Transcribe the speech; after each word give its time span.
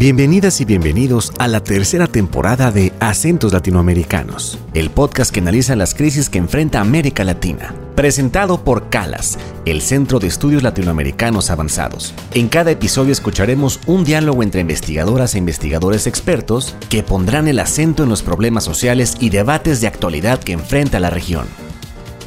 Bienvenidas 0.00 0.62
y 0.62 0.64
bienvenidos 0.64 1.30
a 1.38 1.46
la 1.46 1.62
tercera 1.62 2.06
temporada 2.06 2.70
de 2.70 2.90
Acentos 3.00 3.52
Latinoamericanos, 3.52 4.58
el 4.72 4.88
podcast 4.88 5.30
que 5.30 5.40
analiza 5.40 5.76
las 5.76 5.92
crisis 5.92 6.30
que 6.30 6.38
enfrenta 6.38 6.80
América 6.80 7.22
Latina. 7.22 7.74
Presentado 7.96 8.64
por 8.64 8.88
CALAS, 8.88 9.38
el 9.66 9.82
Centro 9.82 10.18
de 10.18 10.28
Estudios 10.28 10.62
Latinoamericanos 10.62 11.50
Avanzados. 11.50 12.14
En 12.32 12.48
cada 12.48 12.70
episodio 12.70 13.12
escucharemos 13.12 13.78
un 13.84 14.04
diálogo 14.04 14.42
entre 14.42 14.62
investigadoras 14.62 15.34
e 15.34 15.38
investigadores 15.38 16.06
expertos 16.06 16.74
que 16.88 17.02
pondrán 17.02 17.46
el 17.46 17.58
acento 17.58 18.02
en 18.02 18.08
los 18.08 18.22
problemas 18.22 18.64
sociales 18.64 19.18
y 19.20 19.28
debates 19.28 19.82
de 19.82 19.88
actualidad 19.88 20.42
que 20.42 20.52
enfrenta 20.52 20.98
la 20.98 21.10
región. 21.10 21.44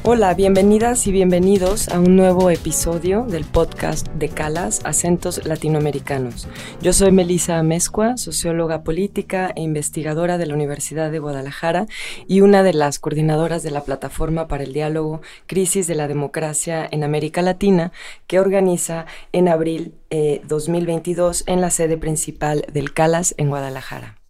Hola, 0.05 0.33
bienvenidas 0.33 1.07
y 1.07 1.13
bienvenidos 1.13 1.87
a 1.87 1.97
un 1.97 2.17
nuevo 2.17 2.49
episodio 2.49 3.23
del 3.23 3.45
podcast 3.45 4.05
de 4.09 4.27
Calas, 4.27 4.81
Acentos 4.83 5.45
Latinoamericanos. 5.45 6.49
Yo 6.81 6.91
soy 6.91 7.13
Melisa 7.13 7.57
Amezcua, 7.57 8.17
socióloga 8.17 8.83
política 8.83 9.53
e 9.55 9.61
investigadora 9.61 10.37
de 10.37 10.45
la 10.45 10.55
Universidad 10.55 11.09
de 11.09 11.19
Guadalajara 11.19 11.87
y 12.27 12.41
una 12.41 12.63
de 12.63 12.73
las 12.73 12.99
coordinadoras 12.99 13.63
de 13.63 13.71
la 13.71 13.85
Plataforma 13.85 14.49
para 14.49 14.65
el 14.65 14.73
Diálogo 14.73 15.21
Crisis 15.47 15.87
de 15.87 15.95
la 15.95 16.09
Democracia 16.09 16.85
en 16.91 17.05
América 17.05 17.41
Latina, 17.41 17.93
que 18.27 18.41
organiza 18.41 19.05
en 19.31 19.47
abril 19.47 19.95
2022 20.43 21.41
eh, 21.41 21.43
en 21.47 21.61
la 21.61 21.69
sede 21.69 21.97
principal 21.97 22.65
del 22.73 22.91
Calas 22.91 23.35
en 23.37 23.47
Guadalajara. 23.47 24.22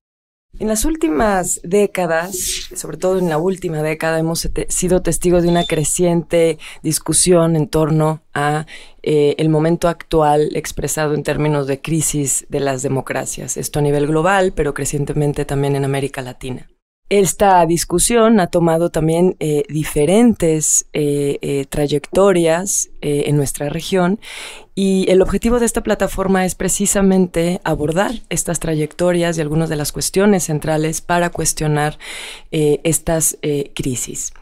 En 0.59 0.67
las 0.67 0.85
últimas 0.85 1.59
décadas, 1.63 2.70
sobre 2.75 2.98
todo 2.98 3.17
en 3.17 3.27
la 3.27 3.39
última 3.39 3.81
década, 3.81 4.20
hemos 4.20 4.48
sido 4.70 5.02
testigos 5.02 5.41
de 5.41 5.49
una 5.49 5.66
creciente 5.66 6.59
discusión 6.84 7.55
en 7.55 7.67
torno 7.67 8.21
a 8.35 8.67
eh, 9.02 9.34
el 9.39 9.49
momento 9.49 9.88
actual 9.88 10.55
expresado 10.55 11.16
en 11.16 11.23
términos 11.23 11.66
de 11.66 11.81
crisis 11.81 12.45
de 12.49 12.59
las 12.59 12.84
democracias. 12.84 13.57
Esto 13.57 13.79
a 13.79 13.81
nivel 13.81 14.05
global, 14.05 14.53
pero 14.55 14.76
crecientemente 14.76 15.43
también 15.43 15.76
en 15.76 15.85
América 15.85 16.21
Latina. 16.21 16.70
Esta 17.14 17.64
discusión 17.68 18.40
ha 18.40 18.48
tomado 18.48 18.90
también 18.90 19.36
eh, 19.40 19.66
diferentes 19.70 20.88
eh, 20.94 21.38
eh, 21.44 21.68
trayectorias 21.70 22.90
en 23.02 23.36
nuestra 23.38 23.70
región 23.70 24.20
y 24.74 25.06
el 25.12 25.22
objetivo 25.22 25.60
de 25.60 25.68
esta 25.68 25.84
plataforma 25.84 26.44
es 26.44 26.56
precisamente 26.56 27.62
abordar 27.64 28.14
estas 28.30 28.60
trayectorias 28.60 29.38
y 29.38 29.41
algunas 29.41 29.70
de 29.70 29.76
las 29.76 29.91
cuestiones 29.91 30.46
centrales 30.46 31.02
para 31.02 31.30
cuestionar 31.30 32.00
estas 32.50 33.38
crisis. 33.76 34.34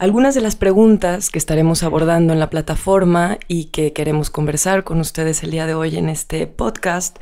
Algunas 0.00 0.34
de 0.34 0.40
las 0.40 0.56
preguntas 0.56 1.28
que 1.28 1.38
estaremos 1.38 1.82
abordando 1.82 2.32
en 2.32 2.40
la 2.40 2.48
plataforma 2.48 3.36
y 3.48 3.66
que 3.66 3.92
queremos 3.92 4.30
conversar 4.30 4.82
con 4.82 4.98
ustedes 4.98 5.42
el 5.42 5.50
día 5.50 5.66
de 5.66 5.74
hoy 5.74 5.98
en 5.98 6.08
este 6.08 6.46
podcast 6.46 7.18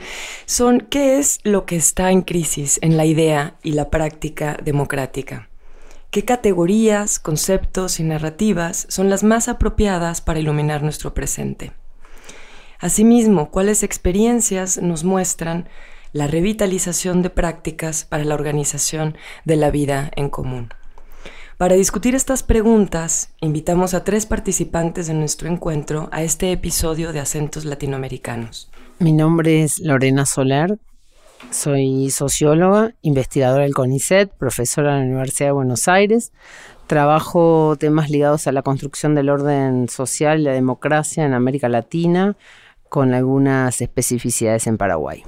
son 0.47 0.87
¿qué 0.89 1.19
es 1.19 1.41
lo 1.43 1.67
que 1.67 1.75
está 1.75 2.13
en 2.13 2.23
crisis 2.23 2.79
en 2.81 2.97
la 2.97 3.05
idea 3.05 3.57
y 3.65 3.73
la 3.73 3.91
práctica 3.91 4.57
democrática? 4.63 5.49
¿Qué 6.13 6.25
categorías, 6.25 7.19
conceptos 7.19 7.99
y 7.99 8.05
narrativas 8.05 8.87
son 8.89 9.11
las 9.11 9.25
más 9.25 9.49
apropiadas 9.49 10.21
para 10.21 10.39
iluminar 10.39 10.85
nuestro 10.85 11.15
presente? 11.15 11.73
Asimismo, 12.79 13.51
¿cuáles 13.51 13.83
experiencias 13.83 14.81
nos 14.81 15.03
muestran 15.03 15.69
la 16.13 16.29
revitalización 16.29 17.23
de 17.23 17.31
prácticas 17.31 18.05
para 18.05 18.23
la 18.23 18.37
organización 18.37 19.17
de 19.45 19.57
la 19.57 19.73
vida 19.73 20.13
en 20.15 20.31
común? 20.31 20.78
Para 21.59 21.75
discutir 21.75 22.15
estas 22.15 22.45
preguntas, 22.45 23.35
invitamos 23.41 23.93
a 23.93 24.05
tres 24.05 24.27
participantes 24.27 25.09
de 25.09 25.15
nuestro 25.15 25.49
encuentro 25.49 26.09
a 26.13 26.23
este 26.23 26.53
episodio 26.53 27.13
de 27.13 27.19
Acentos 27.19 27.65
Latinoamericanos. 27.65 28.71
Mi 29.01 29.13
nombre 29.13 29.65
es 29.65 29.81
Lorena 29.81 30.25
Soler, 30.25 30.79
soy 31.51 32.11
socióloga, 32.11 32.95
investigadora 33.03 33.65
del 33.65 33.75
CONICET, 33.75 34.31
profesora 34.39 34.93
en 34.93 34.99
la 34.99 35.07
Universidad 35.07 35.49
de 35.49 35.53
Buenos 35.53 35.89
Aires. 35.89 36.31
Trabajo 36.87 37.75
temas 37.77 38.09
ligados 38.09 38.47
a 38.47 38.53
la 38.53 38.63
construcción 38.63 39.17
del 39.17 39.29
orden 39.29 39.89
social 39.89 40.39
y 40.39 40.45
la 40.45 40.53
democracia 40.53 41.25
en 41.25 41.35
América 41.35 41.69
Latina, 41.69 42.37
con 42.89 43.15
algunas 43.15 43.81
especificidades 43.81 44.69
en 44.69 44.79
Paraguay. 44.79 45.25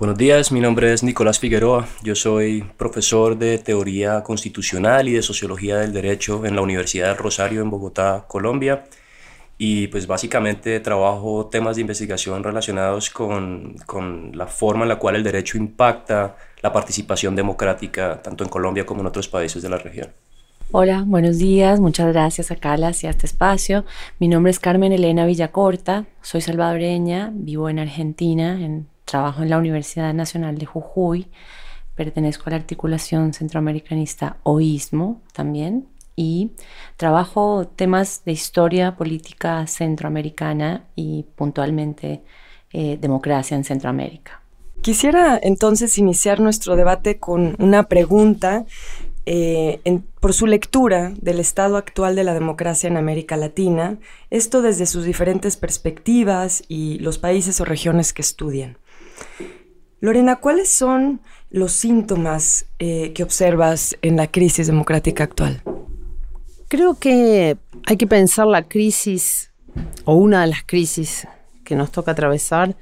Buenos 0.00 0.16
días, 0.16 0.50
mi 0.50 0.60
nombre 0.60 0.94
es 0.94 1.02
Nicolás 1.02 1.38
Figueroa. 1.38 1.86
Yo 2.02 2.14
soy 2.14 2.62
profesor 2.78 3.36
de 3.36 3.58
Teoría 3.58 4.22
Constitucional 4.22 5.06
y 5.08 5.12
de 5.12 5.20
Sociología 5.20 5.76
del 5.76 5.92
Derecho 5.92 6.46
en 6.46 6.56
la 6.56 6.62
Universidad 6.62 7.08
del 7.08 7.18
Rosario 7.18 7.60
en 7.60 7.68
Bogotá, 7.68 8.24
Colombia. 8.26 8.84
Y 9.58 9.88
pues 9.88 10.06
básicamente 10.06 10.80
trabajo 10.80 11.50
temas 11.52 11.76
de 11.76 11.82
investigación 11.82 12.42
relacionados 12.42 13.10
con, 13.10 13.74
con 13.84 14.32
la 14.34 14.46
forma 14.46 14.84
en 14.84 14.88
la 14.88 14.98
cual 14.98 15.16
el 15.16 15.22
derecho 15.22 15.58
impacta 15.58 16.34
la 16.62 16.72
participación 16.72 17.36
democrática 17.36 18.22
tanto 18.22 18.42
en 18.42 18.48
Colombia 18.48 18.86
como 18.86 19.02
en 19.02 19.06
otros 19.08 19.28
países 19.28 19.62
de 19.62 19.68
la 19.68 19.76
región. 19.76 20.08
Hola, 20.72 21.04
buenos 21.06 21.36
días. 21.36 21.78
Muchas 21.78 22.10
gracias 22.10 22.50
a 22.50 22.56
Calas 22.56 23.04
y 23.04 23.06
a 23.06 23.10
este 23.10 23.26
espacio. 23.26 23.84
Mi 24.18 24.28
nombre 24.28 24.50
es 24.50 24.60
Carmen 24.60 24.92
Elena 24.92 25.26
Villacorta. 25.26 26.06
Soy 26.22 26.40
salvadoreña, 26.40 27.32
vivo 27.34 27.68
en 27.68 27.80
Argentina, 27.80 28.52
en 28.64 28.86
Trabajo 29.10 29.42
en 29.42 29.50
la 29.50 29.58
Universidad 29.58 30.14
Nacional 30.14 30.56
de 30.56 30.66
Jujuy, 30.66 31.26
pertenezco 31.96 32.44
a 32.46 32.50
la 32.50 32.56
articulación 32.56 33.32
centroamericanista 33.32 34.36
OISMO 34.44 35.20
también 35.32 35.88
y 36.14 36.52
trabajo 36.96 37.66
temas 37.66 38.22
de 38.24 38.30
historia 38.30 38.94
política 38.96 39.66
centroamericana 39.66 40.84
y 40.94 41.24
puntualmente 41.34 42.22
eh, 42.72 42.98
democracia 43.00 43.56
en 43.56 43.64
Centroamérica. 43.64 44.42
Quisiera 44.80 45.40
entonces 45.42 45.98
iniciar 45.98 46.38
nuestro 46.38 46.76
debate 46.76 47.18
con 47.18 47.56
una 47.58 47.88
pregunta 47.88 48.64
eh, 49.26 49.80
por 50.20 50.34
su 50.34 50.46
lectura 50.46 51.12
del 51.20 51.40
estado 51.40 51.76
actual 51.76 52.14
de 52.14 52.24
la 52.24 52.32
democracia 52.32 52.86
en 52.86 52.96
América 52.96 53.36
Latina, 53.36 53.98
esto 54.30 54.62
desde 54.62 54.86
sus 54.86 55.04
diferentes 55.04 55.56
perspectivas 55.56 56.62
y 56.68 57.00
los 57.00 57.18
países 57.18 57.60
o 57.60 57.64
regiones 57.64 58.12
que 58.12 58.22
estudian. 58.22 58.78
Lorena, 60.00 60.36
¿cuáles 60.36 60.70
son 60.70 61.20
los 61.50 61.72
síntomas 61.72 62.66
eh, 62.78 63.12
que 63.12 63.22
observas 63.22 63.96
en 64.00 64.16
la 64.16 64.28
crisis 64.28 64.66
democrática 64.66 65.24
actual? 65.24 65.62
Creo 66.68 66.98
que 66.98 67.58
hay 67.86 67.96
que 67.96 68.06
pensar 68.06 68.46
la 68.46 68.62
crisis 68.62 69.50
o 70.04 70.14
una 70.14 70.42
de 70.42 70.46
las 70.46 70.62
crisis 70.64 71.26
que 71.64 71.74
nos 71.74 71.90
toca 71.90 72.12
atravesar 72.12 72.76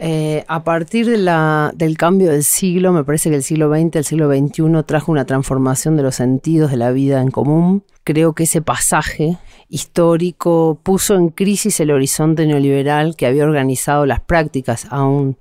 eh, 0.00 0.44
a 0.46 0.62
partir 0.62 1.06
del 1.06 1.96
cambio 1.98 2.30
del 2.30 2.44
siglo. 2.44 2.92
Me 2.92 3.04
parece 3.04 3.30
que 3.30 3.36
el 3.36 3.42
siglo 3.42 3.68
XX, 3.68 3.96
el 3.96 4.04
siglo 4.04 4.28
XXI 4.28 4.82
trajo 4.86 5.12
una 5.12 5.24
transformación 5.24 5.96
de 5.96 6.04
los 6.04 6.14
sentidos 6.14 6.70
de 6.70 6.76
la 6.76 6.92
vida 6.92 7.20
en 7.20 7.30
común. 7.30 7.82
Creo 8.04 8.32
que 8.32 8.44
ese 8.44 8.62
pasaje 8.62 9.38
histórico 9.68 10.80
puso 10.82 11.16
en 11.16 11.28
crisis 11.28 11.80
el 11.80 11.90
horizonte 11.90 12.46
neoliberal 12.46 13.16
que 13.16 13.26
había 13.26 13.44
organizado 13.44 14.06
las 14.06 14.20
prácticas 14.20 14.86
aún 14.90 15.36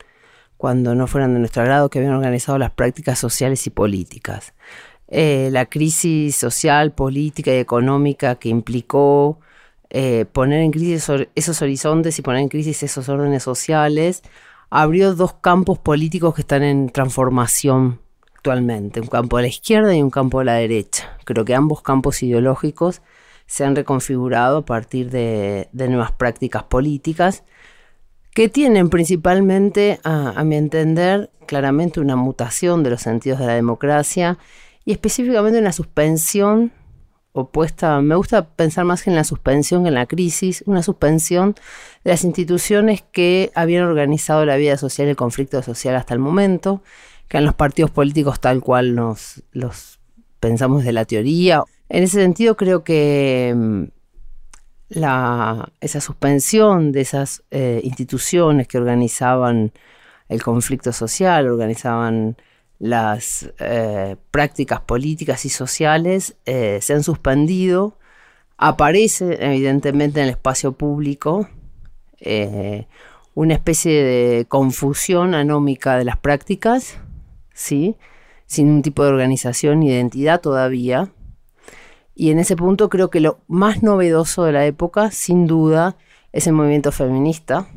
cuando 0.58 0.96
no 0.96 1.08
fueran 1.08 1.34
de 1.34 1.40
nuestro 1.40 1.62
agrado, 1.62 1.90
que 1.90 2.00
habían 2.00 2.16
organizado 2.16 2.58
las 2.58 2.72
prácticas 2.72 3.20
sociales 3.20 3.66
y 3.68 3.70
políticas. 3.70 4.54
Eh, 5.08 5.50
la 5.52 5.68
crisis 5.68 6.36
social, 6.36 6.92
política 6.92 7.52
y 7.54 7.58
económica 7.58 8.36
que 8.36 8.50
implicó 8.50 9.40
eh, 9.90 10.26
poner 10.34 10.62
en 10.62 10.72
crisis 10.72 11.10
esos 11.36 11.62
horizontes 11.62 12.20
y 12.20 12.22
poner 12.22 12.42
en 12.42 12.50
crisis 12.50 12.84
esos 12.84 13.08
órdenes 13.08 13.44
sociales, 13.44 14.24
abrió 14.70 15.16
dos 15.16 15.36
campos 15.36 15.80
políticos 15.80 16.36
que 16.36 16.42
están 16.42 16.64
en 16.64 16.90
transformación 16.90 18.02
actualmente, 18.36 19.00
un 19.00 19.08
campo 19.08 19.38
de 19.38 19.44
la 19.44 19.50
izquierda 19.50 19.96
y 19.96 20.02
un 20.02 20.10
campo 20.10 20.40
de 20.40 20.46
la 20.46 20.56
derecha. 20.56 21.18
Creo 21.24 21.46
que 21.46 21.56
ambos 21.56 21.82
campos 21.82 22.22
ideológicos 22.24 23.02
se 23.46 23.64
han 23.64 23.76
reconfigurado 23.78 24.58
a 24.58 24.66
partir 24.66 25.10
de 25.10 25.70
nuevas 25.72 26.12
prácticas 26.12 26.64
políticas 26.64 27.44
que 28.38 28.50
tienen 28.50 28.90
principalmente, 28.90 30.00
a, 30.04 30.44
mi 30.44 30.58
entender, 30.58 31.32
claramente 31.48 32.00
una 32.00 32.16
mutación 32.16 32.84
de 32.84 32.92
los 32.92 33.02
sentidos 33.02 33.40
de 33.40 33.48
la 33.48 33.56
democracia 33.56 34.38
y 34.86 34.92
específicamente 34.92 35.58
una 35.58 35.72
suspensión 35.72 36.72
opuesta, 37.32 38.00
me 38.00 38.14
gusta 38.14 38.48
pensar 38.48 38.86
más 38.86 39.08
en 39.08 39.16
la 39.16 39.24
suspensión 39.24 39.82
que 39.82 39.88
en 39.88 39.96
la 39.96 40.06
crisis, 40.06 40.64
una 40.68 40.84
suspensión 40.84 41.56
de 42.04 42.12
las 42.12 42.24
instituciones 42.24 43.04
que 43.12 43.52
habían 43.56 43.86
organizado 43.86 44.46
la 44.46 44.56
vida 44.58 44.78
social 44.78 45.08
y 45.08 45.10
el 45.10 45.16
conflicto 45.16 45.64
social 45.64 45.96
hasta 45.96 46.14
el 46.14 46.20
momento, 46.20 46.84
que 47.30 47.40
en 47.40 47.46
los 47.46 47.56
partidos 47.56 47.90
políticos 47.90 48.40
tal 48.40 48.62
cual 48.62 48.94
nos 48.94 49.42
los 49.52 50.00
pensamos 50.40 50.84
de 50.84 50.94
la 50.94 51.06
teoría. 51.06 51.64
En 51.90 52.04
ese 52.04 52.22
sentido 52.22 52.56
creo 52.56 52.84
que 52.84 53.52
mm, 53.58 53.84
la, 54.90 55.72
esa 55.82 56.02
suspensión 56.02 56.92
de 56.92 57.02
esas 57.02 57.44
eh, 57.52 57.82
instituciones 57.84 58.68
que 58.68 58.78
organizaban 58.78 59.72
el 60.30 60.44
conflicto 60.44 60.94
social, 60.94 61.48
organizaban 61.50 62.38
las 62.80 63.52
eh, 63.60 64.16
prácticas 64.32 64.82
políticas 64.82 65.46
y 65.46 65.50
sociales, 65.50 66.36
eh, 66.46 66.80
se 66.82 66.94
han 66.94 67.04
suspendido. 67.04 67.98
Aparece 68.58 69.38
evidentemente 69.40 70.20
en 70.20 70.26
el 70.26 70.32
espacio 70.32 70.74
público 70.74 71.48
una 73.36 73.54
especie 73.54 74.04
de 74.04 74.46
confusión 74.46 75.36
anómica 75.36 75.96
de 75.96 76.06
las 76.06 76.18
prácticas, 76.18 76.98
¿sí? 77.54 77.96
sin 78.48 78.70
un 78.70 78.82
tipo 78.82 79.04
de 79.04 79.10
organización 79.10 79.82
ni 79.82 79.90
identidad 79.90 80.42
todavía. 80.42 81.12
Y 82.20 82.32
en 82.32 82.40
ese 82.40 82.56
punto 82.56 82.90
creo 82.90 83.12
que 83.12 83.20
lo 83.20 83.38
más 83.48 83.84
novedoso 83.84 84.44
de 84.44 84.52
la 84.52 84.66
época, 84.66 85.12
sin 85.12 85.46
duda, 85.46 85.98
es 86.34 86.48
el 86.48 86.54
movimiento 86.54 86.92
feminista. 86.92 87.68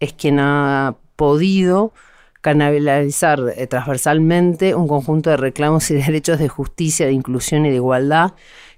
Es 0.00 0.14
quien 0.14 0.40
ha 0.40 0.96
podido 1.16 1.92
canalizar 2.40 3.40
eh, 3.54 3.66
transversalmente 3.66 4.74
un 4.74 4.88
conjunto 4.88 5.28
de 5.28 5.36
reclamos 5.36 5.90
y 5.90 5.94
derechos 6.06 6.38
de 6.38 6.48
justicia, 6.48 7.04
de 7.04 7.12
inclusión 7.12 7.66
y 7.66 7.68
de 7.68 7.76
igualdad 7.76 8.32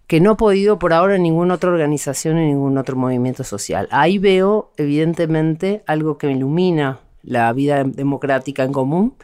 que 0.08 0.20
no 0.20 0.32
ha 0.32 0.36
podido 0.36 0.80
por 0.80 0.92
ahora 0.92 1.16
ninguna 1.16 1.54
otra 1.54 1.70
organización 1.70 2.36
ni 2.36 2.46
ningún 2.46 2.76
otro 2.76 2.96
movimiento 2.96 3.44
social. 3.44 3.88
Ahí 3.92 4.18
veo, 4.18 4.72
evidentemente, 4.76 5.84
algo 5.86 6.18
que 6.18 6.30
ilumina 6.30 6.98
la 7.22 7.50
vida 7.52 7.84
democrática 7.84 8.64
en 8.64 8.72
común, 8.72 9.14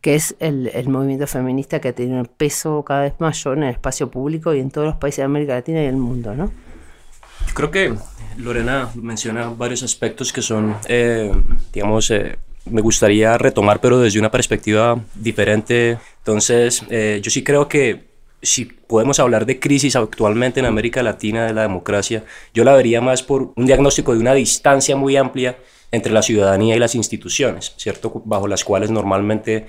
que 0.00 0.14
es 0.14 0.36
el, 0.38 0.88
movimiento 0.88 1.26
feminista 1.26 1.80
que 1.80 1.92
tiene 1.92 2.20
un 2.20 2.26
peso 2.26 2.84
cada 2.84 3.02
vez 3.02 3.14
mayor 3.18 3.56
en 3.58 3.64
el 3.64 3.70
espacio 3.70 4.10
público 4.10 4.54
y 4.54 4.60
en 4.60 4.70
todos 4.70 4.86
los 4.86 4.96
países 4.96 5.18
de 5.18 5.24
América 5.24 5.54
Latina 5.54 5.82
y 5.82 5.86
el 5.86 5.96
mundo, 5.96 6.34
¿no? 6.34 6.52
Creo 7.54 7.70
que 7.70 7.94
Lorena 8.36 8.90
menciona 8.94 9.48
varios 9.48 9.82
aspectos 9.82 10.32
que 10.32 10.42
son, 10.42 10.76
eh, 10.88 11.32
digamos, 11.72 12.10
eh, 12.10 12.36
me 12.66 12.80
gustaría 12.80 13.38
retomar, 13.38 13.80
pero 13.80 13.98
desde 13.98 14.18
una 14.18 14.30
perspectiva 14.30 15.00
diferente. 15.14 15.98
Entonces, 16.18 16.82
eh, 16.90 17.20
yo 17.22 17.30
sí 17.30 17.42
creo 17.42 17.68
que 17.68 18.06
si 18.42 18.66
podemos 18.66 19.18
hablar 19.18 19.46
de 19.46 19.58
crisis 19.58 19.96
actualmente 19.96 20.60
en 20.60 20.66
América 20.66 21.02
Latina 21.02 21.46
de 21.46 21.54
la 21.54 21.62
democracia, 21.62 22.24
yo 22.54 22.64
la 22.64 22.74
vería 22.74 23.00
más 23.00 23.22
por 23.22 23.52
un 23.56 23.66
diagnóstico 23.66 24.14
de 24.14 24.20
una 24.20 24.34
distancia 24.34 24.96
muy 24.96 25.16
amplia 25.16 25.56
entre 25.92 26.12
la 26.12 26.22
ciudadanía 26.22 26.76
y 26.76 26.78
las 26.78 26.94
instituciones, 26.94 27.74
¿cierto? 27.76 28.22
Bajo 28.24 28.48
las 28.48 28.64
cuales 28.64 28.90
normalmente 28.90 29.66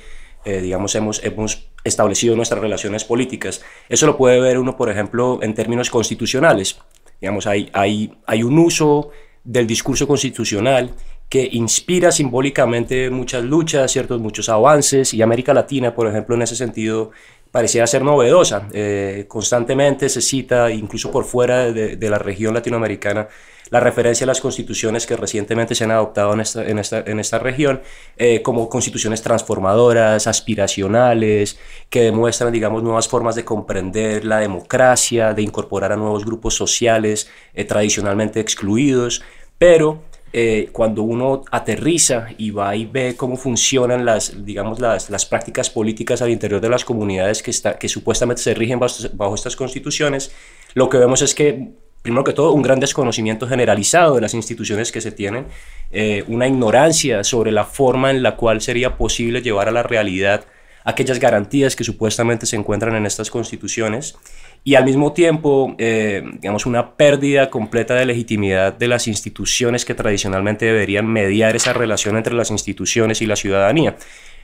eh, 0.47 0.61
digamos, 0.61 0.95
hemos, 0.95 1.21
hemos 1.25 1.67
establecido 1.83 2.35
nuestras 2.37 2.61
relaciones 2.61 3.03
políticas. 3.03 3.61
Eso 3.89 4.05
lo 4.05 4.15
puede 4.15 4.39
ver 4.39 4.57
uno, 4.57 4.77
por 4.77 4.89
ejemplo, 4.89 5.39
en 5.41 5.53
términos 5.53 5.89
constitucionales. 5.89 6.79
Digamos, 7.19 7.47
hay, 7.47 7.69
hay, 7.73 8.13
hay 8.25 8.43
un 8.43 8.57
uso 8.57 9.09
del 9.43 9.67
discurso 9.67 10.07
constitucional 10.07 10.93
que 11.27 11.49
inspira 11.51 12.13
simbólicamente 12.13 13.09
muchas 13.09 13.43
luchas, 13.43 13.91
ciertos 13.91 14.21
muchos 14.21 14.47
avances, 14.47 15.13
y 15.13 15.21
América 15.21 15.53
Latina, 15.53 15.93
por 15.93 16.07
ejemplo, 16.07 16.35
en 16.35 16.43
ese 16.43 16.55
sentido, 16.55 17.11
parecía 17.51 17.85
ser 17.85 18.03
novedosa. 18.03 18.69
Eh, 18.71 19.25
constantemente 19.27 20.07
se 20.07 20.21
cita, 20.21 20.71
incluso 20.71 21.11
por 21.11 21.25
fuera 21.25 21.73
de 21.73 22.09
la 22.09 22.19
región 22.19 22.53
latinoamericana, 22.53 23.27
la 23.69 23.79
referencia 23.79 24.25
a 24.25 24.27
las 24.27 24.41
constituciones 24.41 25.05
que 25.05 25.15
recientemente 25.15 25.75
se 25.75 25.83
han 25.83 25.91
adoptado 25.91 26.33
en 26.33 26.41
esta, 26.41 26.67
en 26.67 26.79
esta, 26.79 26.99
en 26.99 27.19
esta 27.19 27.39
región 27.39 27.81
eh, 28.17 28.41
como 28.41 28.69
constituciones 28.69 29.21
transformadoras, 29.21 30.27
aspiracionales, 30.27 31.59
que 31.89 32.01
demuestran, 32.01 32.51
digamos, 32.51 32.83
nuevas 32.83 33.07
formas 33.07 33.35
de 33.35 33.45
comprender 33.45 34.25
la 34.25 34.39
democracia, 34.39 35.33
de 35.33 35.41
incorporar 35.41 35.91
a 35.91 35.97
nuevos 35.97 36.25
grupos 36.25 36.55
sociales 36.55 37.29
eh, 37.53 37.65
tradicionalmente 37.65 38.39
excluidos, 38.39 39.23
pero 39.57 40.03
eh, 40.33 40.69
cuando 40.73 41.03
uno 41.03 41.43
aterriza 41.51 42.27
y 42.37 42.51
va 42.51 42.75
y 42.75 42.85
ve 42.85 43.15
cómo 43.15 43.37
funcionan 43.37 44.05
las, 44.05 44.45
digamos, 44.45 44.79
las, 44.79 45.09
las 45.09 45.25
prácticas 45.25 45.69
políticas 45.69 46.21
al 46.21 46.29
interior 46.29 46.59
de 46.59 46.69
las 46.69 46.83
comunidades 46.83 47.41
que, 47.41 47.51
está, 47.51 47.79
que 47.79 47.87
supuestamente 47.87 48.41
se 48.41 48.53
rigen 48.53 48.77
bajo, 48.77 49.07
bajo 49.13 49.35
estas 49.35 49.55
constituciones, 49.55 50.31
lo 50.73 50.89
que 50.89 50.97
vemos 50.97 51.21
es 51.21 51.33
que 51.33 51.71
primero 52.01 52.23
que 52.23 52.33
todo, 52.33 52.53
un 52.53 52.61
gran 52.61 52.79
desconocimiento 52.79 53.47
generalizado 53.47 54.15
de 54.15 54.21
las 54.21 54.33
instituciones 54.33 54.91
que 54.91 55.01
se 55.01 55.11
tienen, 55.11 55.47
eh, 55.91 56.23
una 56.27 56.47
ignorancia 56.47 57.23
sobre 57.23 57.51
la 57.51 57.65
forma 57.65 58.11
en 58.11 58.23
la 58.23 58.35
cual 58.35 58.61
sería 58.61 58.97
posible 58.97 59.41
llevar 59.41 59.67
a 59.67 59.71
la 59.71 59.83
realidad 59.83 60.45
aquellas 60.83 61.19
garantías 61.19 61.75
que 61.75 61.83
supuestamente 61.83 62.45
se 62.45 62.55
encuentran 62.55 62.95
en 62.95 63.05
estas 63.05 63.29
constituciones 63.29 64.15
y 64.63 64.75
al 64.75 64.85
mismo 64.85 65.13
tiempo, 65.13 65.75
eh, 65.77 66.23
digamos, 66.39 66.65
una 66.65 66.95
pérdida 66.95 67.49
completa 67.49 67.93
de 67.95 68.05
legitimidad 68.05 68.73
de 68.73 68.87
las 68.87 69.07
instituciones 69.07 69.85
que 69.85 69.93
tradicionalmente 69.93 70.65
deberían 70.65 71.07
mediar 71.07 71.55
esa 71.55 71.73
relación 71.73 72.17
entre 72.17 72.33
las 72.33 72.51
instituciones 72.51 73.21
y 73.21 73.25
la 73.25 73.35
ciudadanía 73.35 73.95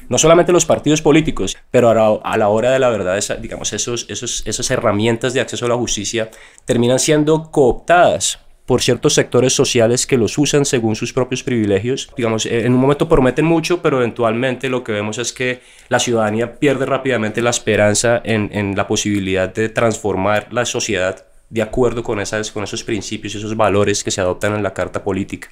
no 0.09 0.17
solamente 0.17 0.51
los 0.51 0.65
partidos 0.65 1.01
políticos, 1.01 1.57
pero 1.71 1.89
a 1.89 2.37
la, 2.37 2.47
hora 2.47 2.71
de 2.71 2.79
la 2.79 2.89
verdad, 2.89 3.19
digamos, 3.39 3.73
esos, 3.73 4.05
esos, 4.09 4.43
esas 4.45 4.71
herramientas 4.71 5.33
de 5.33 5.41
acceso 5.41 5.65
a 5.65 5.69
la 5.69 5.75
justicia 5.75 6.29
terminan 6.65 6.99
siendo 6.99 7.51
cooptadas 7.51 8.39
por 8.65 8.81
ciertos 8.81 9.13
sectores 9.13 9.53
sociales 9.53 10.07
que 10.07 10.17
los 10.17 10.37
usan 10.37 10.65
según 10.65 10.95
sus 10.95 11.11
propios 11.11 11.43
privilegios. 11.43 12.09
Digamos, 12.15 12.45
eh, 12.45 12.65
en 12.65 12.73
un 12.73 12.79
momento 12.79 13.09
prometen 13.09 13.45
mucho, 13.45 13.81
pero 13.81 13.97
eventualmente 13.97 14.69
lo 14.69 14.83
que 14.83 14.93
vemos 14.93 15.17
es 15.17 15.33
que 15.33 15.61
la 15.89 15.99
ciudadanía 15.99 16.55
pierde 16.55 16.85
rápidamente 16.85 17.41
la 17.41 17.49
esperanza 17.49 18.21
en, 18.23 18.49
en 18.53 18.75
la 18.75 18.87
posibilidad 18.87 19.53
de 19.53 19.69
transformar 19.69 20.47
la 20.51 20.65
sociedad 20.65 21.25
de 21.49 21.61
acuerdo 21.61 22.03
con, 22.03 22.19
esas, 22.19 22.51
con 22.51 22.63
esos 22.63 22.83
principios 22.83 23.35
y 23.35 23.37
esos 23.37 23.55
valores 23.55 24.03
que 24.03 24.11
se 24.11 24.21
adoptan 24.21 24.55
en 24.55 24.63
la 24.63 24.73
Carta 24.73 25.03
Política. 25.03 25.49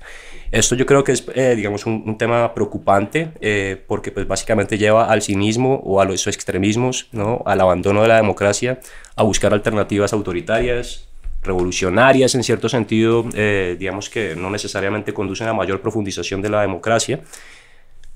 Esto 0.52 0.76
yo 0.76 0.86
creo 0.86 1.04
que 1.04 1.12
es, 1.12 1.24
eh, 1.36 1.56
digamos, 1.56 1.86
un, 1.86 2.18
tema 2.18 2.54
preocupante 2.54 3.32
eh, 3.40 3.82
porque 3.88 4.12
pues 4.12 4.28
básicamente 4.28 4.78
lleva 4.78 5.06
al 5.12 5.22
cinismo 5.22 5.76
o 5.84 6.02
a 6.02 6.06
los 6.06 6.28
extremismos, 6.28 7.08
¿no? 7.12 7.44
al 7.46 7.62
abandono 7.62 8.02
de 8.02 8.08
la 8.08 8.16
democracia, 8.16 8.80
a 9.16 9.24
buscar 9.24 9.54
alternativas 9.54 10.12
autoritarias, 10.12 11.08
revolucionarias 11.44 12.36
en 12.36 12.44
cierto 12.44 12.70
sentido, 12.70 13.26
eh, 13.34 13.76
digamos 13.80 14.10
que 14.10 14.36
no 14.36 14.50
necesariamente 14.50 15.14
conducen 15.14 15.48
a 15.48 15.54
mayor 15.54 15.82
profundización 15.82 16.42
de 16.42 16.50
la 16.50 16.62
democracia. 16.62 17.22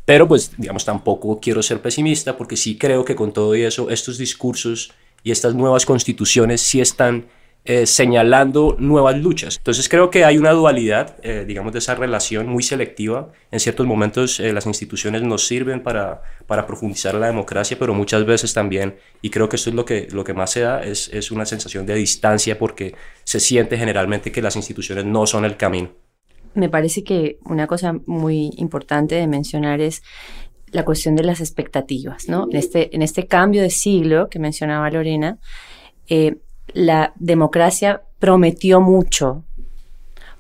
Pero 0.06 0.28
pues, 0.28 0.52
digamos, 0.58 0.86
tampoco 0.86 1.40
quiero 1.40 1.64
ser 1.64 1.82
pesimista 1.82 2.38
porque 2.38 2.56
sí 2.56 2.78
creo 2.78 3.04
que 3.04 3.16
con 3.16 3.34
todo 3.34 3.56
eso, 3.56 3.90
estos 3.90 4.18
discursos 4.18 4.94
y 5.24 5.32
estas 5.32 5.56
nuevas 5.56 5.86
constituciones 5.86 6.62
sí 6.62 6.80
están 6.80 7.26
eh, 7.68 7.88
señalando 7.88 8.76
nuevas 8.78 9.18
luchas. 9.18 9.58
Entonces 9.58 9.90
creo 9.90 10.12
que 10.12 10.24
hay 10.24 10.38
una 10.38 10.52
dualidad, 10.52 11.16
eh, 11.24 11.46
digamos, 11.48 11.74
de 11.74 11.80
esa 11.80 11.96
relación 11.96 12.48
muy 12.48 12.62
selectiva. 12.62 13.32
En 13.50 13.60
ciertos 13.60 13.88
momentos 13.88 14.40
eh, 14.40 14.54
las 14.54 14.68
instituciones 14.68 15.24
nos 15.24 15.48
sirven 15.48 15.82
para, 15.82 16.22
para 16.46 16.68
profundizar 16.68 17.16
la 17.16 17.26
democracia, 17.26 17.76
pero 17.80 17.96
muchas 17.96 18.24
veces 18.24 18.54
también, 18.54 18.98
y 19.24 19.32
creo 19.32 19.50
que 19.50 19.56
esto 19.56 19.72
es 19.72 19.76
lo 19.76 19.84
que, 19.84 20.08
lo 20.12 20.24
que 20.24 20.36
más 20.36 20.52
se 20.52 20.62
da, 20.62 20.84
es, 20.84 21.10
es 21.12 21.32
una 21.32 21.46
sensación 21.48 21.88
de 21.88 21.96
distancia 21.96 22.60
porque 22.60 22.94
se 23.24 23.40
siente 23.40 23.78
generalmente 23.80 24.32
que 24.32 24.44
las 24.44 24.56
instituciones 24.56 25.06
no 25.06 25.26
son 25.26 25.44
el 25.44 25.58
camino. 25.58 25.90
Me 26.54 26.70
parece 26.70 27.04
que 27.04 27.40
una 27.46 27.66
cosa 27.66 27.96
muy 28.06 28.52
importante 28.58 29.16
de 29.16 29.26
mencionar 29.26 29.82
es 29.82 30.04
la 30.70 30.86
cuestión 30.86 31.16
de 31.16 31.24
las 31.24 31.40
expectativas, 31.40 32.30
¿no? 32.30 32.48
En 32.52 32.58
este, 32.58 32.96
en 32.96 33.02
este 33.02 33.26
cambio 33.26 33.64
de 33.64 33.72
siglo 33.72 34.30
que 34.30 34.38
mencionaba 34.38 34.90
Lorena, 34.92 35.40
eh, 36.08 36.38
la 36.74 37.14
democracia 37.16 38.02
prometió 38.20 38.82
mucho, 38.82 39.44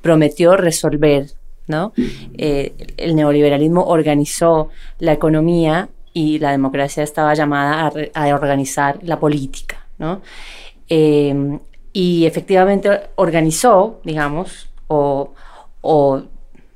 prometió 0.01 0.55
resolver, 0.55 1.27
¿no? 1.67 1.93
Eh, 2.37 2.73
el 2.97 3.15
neoliberalismo 3.15 3.85
organizó 3.85 4.69
la 4.99 5.13
economía 5.13 5.89
y 6.13 6.39
la 6.39 6.51
democracia 6.51 7.03
estaba 7.03 7.33
llamada 7.33 7.91
a, 8.13 8.27
organizar 8.33 8.99
la 9.03 9.19
política, 9.19 9.85
¿no? 9.97 10.21
Em, 10.87 11.59
y 11.91 12.25
efectivamente 12.25 12.89
organizó, 13.15 13.99
digamos, 14.03 14.69
o, 14.87 15.33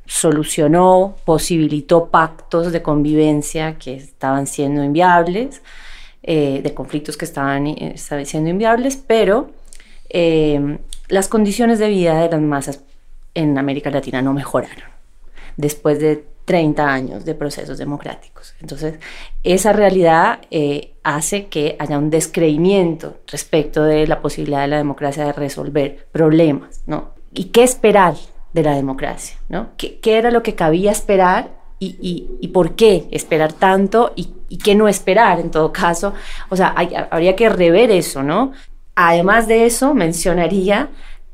solucionó, 0.06 1.16
posibilitó 1.24 2.08
pactos 2.08 2.72
de 2.72 2.82
convivencia 2.82 3.78
que 3.78 3.96
estaban 3.96 4.48
siendo 4.48 4.84
inviables, 4.84 5.62
eh, 6.24 6.62
de 6.62 6.74
conflictos 6.74 7.18
que 7.18 7.26
estaban, 7.26 7.68
eh, 7.68 7.96
siendo 7.98 8.50
inviables, 8.50 8.98
pero 8.98 9.52
eh, 10.10 10.78
las 11.08 11.28
condiciones 11.28 11.80
de 11.80 11.90
vida 11.90 12.22
de 12.22 12.30
las 12.30 12.42
masas 12.42 12.82
en 13.34 13.58
América 13.58 13.90
Latina 13.90 14.22
no 14.22 14.34
mejoraron 14.34 14.90
después 15.56 16.00
de 16.00 16.26
30 16.46 16.88
años 16.88 17.26
de 17.26 17.36
procesos 17.36 17.78
democráticos. 17.78 18.56
Entonces, 18.60 18.96
esa 19.44 19.72
realidad 19.72 20.40
hace 21.04 21.48
que 21.48 21.76
haya 21.78 21.98
un 21.98 22.10
descreimiento 22.10 23.18
respecto 23.28 23.84
de 23.84 24.08
la 24.08 24.22
posibilidad 24.22 24.62
de 24.62 24.70
la 24.70 24.78
democracia 24.78 25.26
de 25.26 25.34
resolver 25.34 26.08
problemas, 26.12 26.82
¿no? 26.88 27.12
¿Y 27.34 27.46
qué 27.46 27.64
esperar 27.64 28.16
de 28.54 28.64
la 28.64 28.76
democracia, 28.76 29.38
¿no? 29.48 29.70
¿Qué, 29.78 30.00
qué 30.00 30.18
era 30.18 30.32
lo 30.32 30.42
que 30.42 30.56
cabía 30.56 30.92
esperar 30.92 31.60
y, 31.80 32.48
por 32.54 32.76
qué 32.76 33.08
esperar 33.12 33.54
tanto 33.54 34.12
y, 34.16 34.34
qué 34.58 34.76
no 34.76 34.88
esperar 34.88 35.40
en 35.40 35.52
todo 35.52 35.72
caso. 35.72 36.14
O 36.50 36.56
sea, 36.56 36.76
habría 37.12 37.36
que 37.36 37.50
rever 37.50 37.92
eso, 37.92 38.24
¿no? 38.24 38.54
Además 38.96 39.48
de 39.48 39.66
eso, 39.66 39.94
mencionaría 39.94 40.90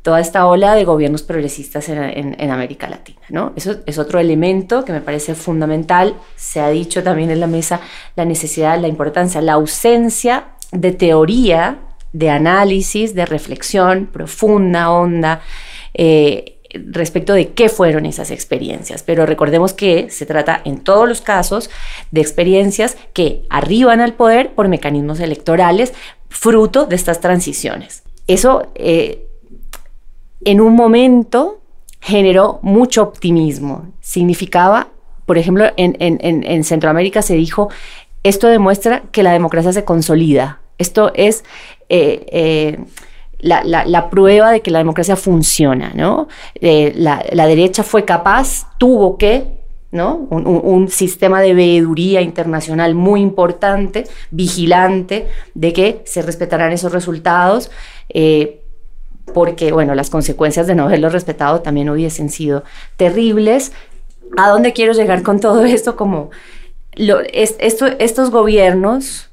toda 0.05 0.19
esta 0.19 0.45
ola 0.45 0.75
de 0.75 0.85
gobiernos 0.85 1.23
progresistas 1.23 1.89
en, 1.89 2.51
América 2.51 2.87
Latina, 2.87 3.21
¿no? 3.29 3.53
Eso 3.55 3.77
es 3.87 3.97
otro 3.97 4.19
elemento 4.19 4.85
que 4.85 4.93
me 4.93 5.01
parece 5.01 5.33
fundamental. 5.33 6.13
Se 6.35 6.61
ha 6.61 6.69
dicho 6.69 7.01
también 7.01 7.31
en 7.31 7.39
la 7.39 7.47
mesa 7.47 7.79
la 8.15 8.23
necesidad, 8.23 8.79
la 8.79 8.87
importancia, 8.87 9.41
la 9.41 9.53
ausencia 9.53 10.49
de 10.71 10.91
teoría, 10.91 11.79
de 12.13 12.29
análisis, 12.29 13.15
de 13.15 13.25
reflexión 13.25 14.05
profunda, 14.05 14.91
honda, 14.91 15.41
eh, 15.95 16.54
respecto 16.87 17.33
de 17.33 17.49
qué 17.49 17.69
fueron 17.69 18.05
esas 18.05 18.31
experiencias. 18.31 19.03
Pero 19.03 19.25
recordemos 19.25 19.73
que 19.73 20.09
se 20.09 20.25
trata 20.25 20.61
en 20.65 20.79
todos 20.79 21.07
los 21.07 21.21
casos 21.21 21.69
de 22.11 22.21
experiencias 22.21 22.97
que 23.13 23.45
arriban 23.49 24.01
al 24.01 24.13
poder 24.13 24.53
por 24.53 24.67
mecanismos 24.67 25.19
electorales 25.19 25.93
fruto 26.29 26.85
de 26.85 26.95
estas 26.95 27.21
transiciones. 27.21 28.03
Eso 28.27 28.67
eh, 28.75 29.27
en 30.43 30.61
un 30.61 30.75
momento 30.75 31.61
generó 32.01 32.59
mucho 32.61 33.01
optimismo. 33.03 33.91
Significaba, 34.01 34.89
por 35.25 35.37
ejemplo, 35.37 35.65
en, 35.77 36.63
Centroamérica 36.63 37.21
se 37.21 37.35
dijo, 37.35 37.69
esto 38.23 38.47
demuestra 38.47 39.03
que 39.11 39.23
la 39.23 39.33
democracia 39.33 39.73
se 39.73 39.85
consolida. 39.85 40.61
Esto 40.77 41.11
es... 41.15 41.43
Eh, 41.89 42.25
eh, 42.31 42.79
la, 43.39 44.09
prueba 44.09 44.51
de 44.51 44.61
que 44.61 44.71
la 44.71 44.79
democracia 44.79 45.15
funciona, 45.15 45.91
¿no? 45.93 46.27
Eh, 46.55 46.93
la, 46.95 47.47
derecha 47.47 47.83
fue 47.83 48.05
capaz, 48.05 48.67
tuvo 48.77 49.17
que, 49.17 49.59
¿no? 49.91 50.15
Un, 50.29 50.89
sistema 50.89 51.41
de 51.41 51.53
veeduría 51.53 52.21
internacional 52.21 52.95
muy 52.95 53.21
importante, 53.21 54.05
vigilante, 54.31 55.27
de 55.53 55.73
que 55.73 56.01
se 56.05 56.21
respetaran 56.21 56.71
esos 56.71 56.91
resultados, 56.91 57.71
eh, 58.09 58.61
porque, 59.33 59.71
bueno, 59.71 59.95
las 59.95 60.09
consecuencias 60.09 60.67
de 60.67 60.75
no 60.75 60.83
haberlos 60.83 61.13
respetado 61.13 61.61
también 61.61 61.89
hubiesen 61.89 62.29
sido 62.29 62.63
terribles. 62.97 63.71
¿A 64.37 64.49
dónde 64.49 64.73
quiero 64.73 64.93
llegar 64.93 65.23
con 65.23 65.39
todo 65.39 65.65
esto? 65.65 65.95
Como 65.95 66.29
estos 66.95 68.31
gobiernos 68.31 69.29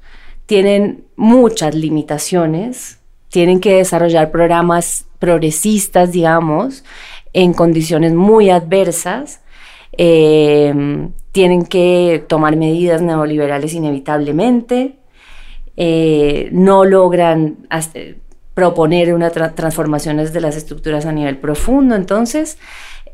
tienen 0.47 1.04
muchas 1.16 1.75
limitaciones, 1.75 2.99
tienen 3.32 3.60
que 3.60 3.76
desarrollar 3.76 4.30
programas 4.30 5.06
progresistas, 5.18 6.12
digamos, 6.12 6.84
en 7.32 7.54
condiciones 7.54 8.12
muy 8.12 8.50
adversas. 8.50 9.40
Eh, 9.96 11.08
tienen 11.32 11.64
que 11.64 12.22
tomar 12.28 12.56
medidas 12.56 13.00
neoliberales 13.00 13.72
inevitablemente. 13.72 14.98
Eh, 15.78 16.50
no 16.52 16.84
logran 16.84 17.66
proponer 18.52 19.14
unas 19.14 19.32
transformaciones 19.54 20.34
de 20.34 20.40
las 20.42 20.54
estructuras 20.56 21.06
a 21.06 21.12
nivel 21.12 21.38
profundo. 21.38 21.94
Entonces, 21.94 22.58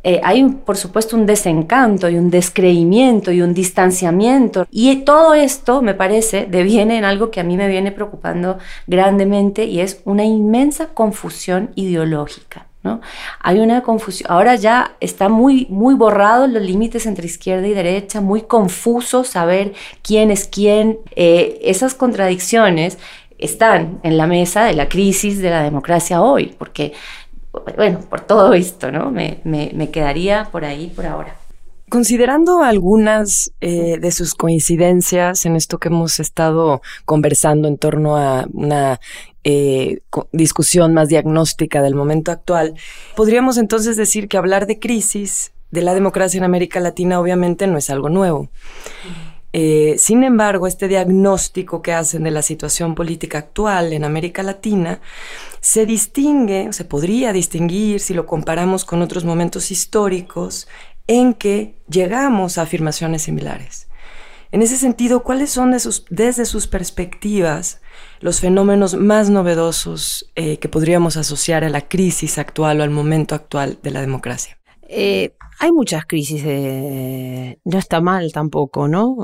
eh, 0.04 0.20
hay, 0.22 0.44
por 0.44 0.76
supuesto, 0.76 1.16
un 1.16 1.26
desencanto 1.26 2.08
y 2.08 2.16
un 2.16 2.30
descreimiento 2.30 3.32
y 3.32 3.42
un 3.42 3.54
distanciamiento. 3.54 4.66
Y 4.70 4.94
todo 4.96 5.34
esto, 5.34 5.82
me 5.82 5.94
parece, 5.94 6.46
deviene 6.48 6.98
en 6.98 7.04
algo 7.04 7.30
que 7.30 7.40
a 7.40 7.44
mí 7.44 7.56
me 7.56 7.68
viene 7.68 7.92
preocupando 7.92 8.58
grandemente 8.86 9.64
y 9.64 9.80
es 9.80 10.00
una 10.04 10.24
inmensa 10.24 10.88
confusión 10.88 11.70
ideológica. 11.74 12.66
¿no? 12.84 13.00
Hay 13.40 13.58
una 13.58 13.82
confusión, 13.82 14.30
ahora 14.30 14.54
ya 14.54 14.96
está 15.00 15.28
muy, 15.28 15.66
muy 15.68 15.94
borrados 15.94 16.48
los 16.48 16.62
límites 16.62 17.06
entre 17.06 17.26
izquierda 17.26 17.66
y 17.66 17.74
derecha, 17.74 18.20
muy 18.20 18.42
confuso 18.42 19.24
saber 19.24 19.72
quién 20.02 20.30
es 20.30 20.46
quién. 20.46 20.98
Eh, 21.16 21.58
esas 21.62 21.94
contradicciones 21.94 22.98
están 23.38 24.00
en 24.02 24.16
la 24.16 24.26
mesa 24.26 24.64
de 24.64 24.74
la 24.74 24.88
crisis 24.88 25.38
de 25.38 25.50
la 25.50 25.62
democracia 25.62 26.22
hoy, 26.22 26.54
porque 26.58 26.92
bueno, 27.52 28.00
por 28.00 28.20
todo 28.20 28.54
esto, 28.54 28.90
¿no? 28.90 29.10
Me, 29.10 29.90
quedaría 29.92 30.48
por 30.50 30.64
ahí 30.64 30.92
por 30.94 31.06
ahora. 31.06 31.36
Considerando 31.88 32.62
algunas 32.62 33.50
eh, 33.62 33.96
de 33.98 34.10
sus 34.10 34.34
coincidencias 34.34 35.46
en 35.46 35.56
esto 35.56 35.78
que 35.78 35.88
hemos 35.88 36.20
estado 36.20 36.82
conversando 37.06 37.66
en 37.66 37.78
torno 37.78 38.18
a 38.18 38.46
una 38.52 39.00
eh, 39.42 40.00
discusión 40.32 40.92
más 40.92 41.08
diagnóstica 41.08 41.80
del 41.80 41.94
momento 41.94 42.30
actual, 42.30 42.74
podríamos 43.16 43.56
entonces 43.56 43.96
decir 43.96 44.28
que 44.28 44.36
hablar 44.36 44.66
de 44.66 44.78
crisis 44.78 45.52
de 45.70 45.82
la 45.82 45.94
democracia 45.94 46.38
en 46.38 46.44
América 46.44 46.80
Latina 46.80 47.20
obviamente 47.20 47.66
no 47.66 47.78
es 47.78 47.88
algo 47.88 48.10
nuevo. 48.10 48.50
Eh, 49.52 49.96
sin 49.98 50.24
embargo, 50.24 50.66
este 50.66 50.88
diagnóstico 50.88 51.80
que 51.80 51.94
hacen 51.94 52.24
de 52.24 52.30
la 52.30 52.42
situación 52.42 52.94
política 52.94 53.38
actual 53.38 53.92
en 53.92 54.04
América 54.04 54.42
Latina 54.42 55.00
se 55.60 55.86
distingue, 55.86 56.72
se 56.72 56.84
podría 56.84 57.32
distinguir 57.32 58.00
si 58.00 58.12
lo 58.12 58.26
comparamos 58.26 58.84
con 58.84 59.00
otros 59.00 59.24
momentos 59.24 59.70
históricos 59.70 60.68
en 61.06 61.32
que 61.32 61.76
llegamos 61.88 62.58
a 62.58 62.62
afirmaciones 62.62 63.22
similares. 63.22 63.88
En 64.50 64.62
ese 64.62 64.76
sentido, 64.76 65.22
¿cuáles 65.22 65.50
son 65.50 65.74
desde 66.10 66.44
sus 66.46 66.66
perspectivas 66.66 67.80
los 68.20 68.40
fenómenos 68.40 68.94
más 68.94 69.28
novedosos 69.28 70.30
eh, 70.36 70.58
que 70.58 70.68
podríamos 70.68 71.16
asociar 71.18 71.64
a 71.64 71.68
la 71.68 71.86
crisis 71.86 72.38
actual 72.38 72.80
o 72.80 72.82
al 72.82 72.90
momento 72.90 73.34
actual 73.34 73.78
de 73.82 73.90
la 73.90 74.00
democracia? 74.00 74.58
Eh, 74.88 75.34
hay 75.58 75.72
muchas 75.72 76.06
crisis, 76.06 76.42
no 76.44 77.78
está 77.78 78.00
mal 78.00 78.32
tampoco, 78.32 78.88
¿no? 78.88 79.16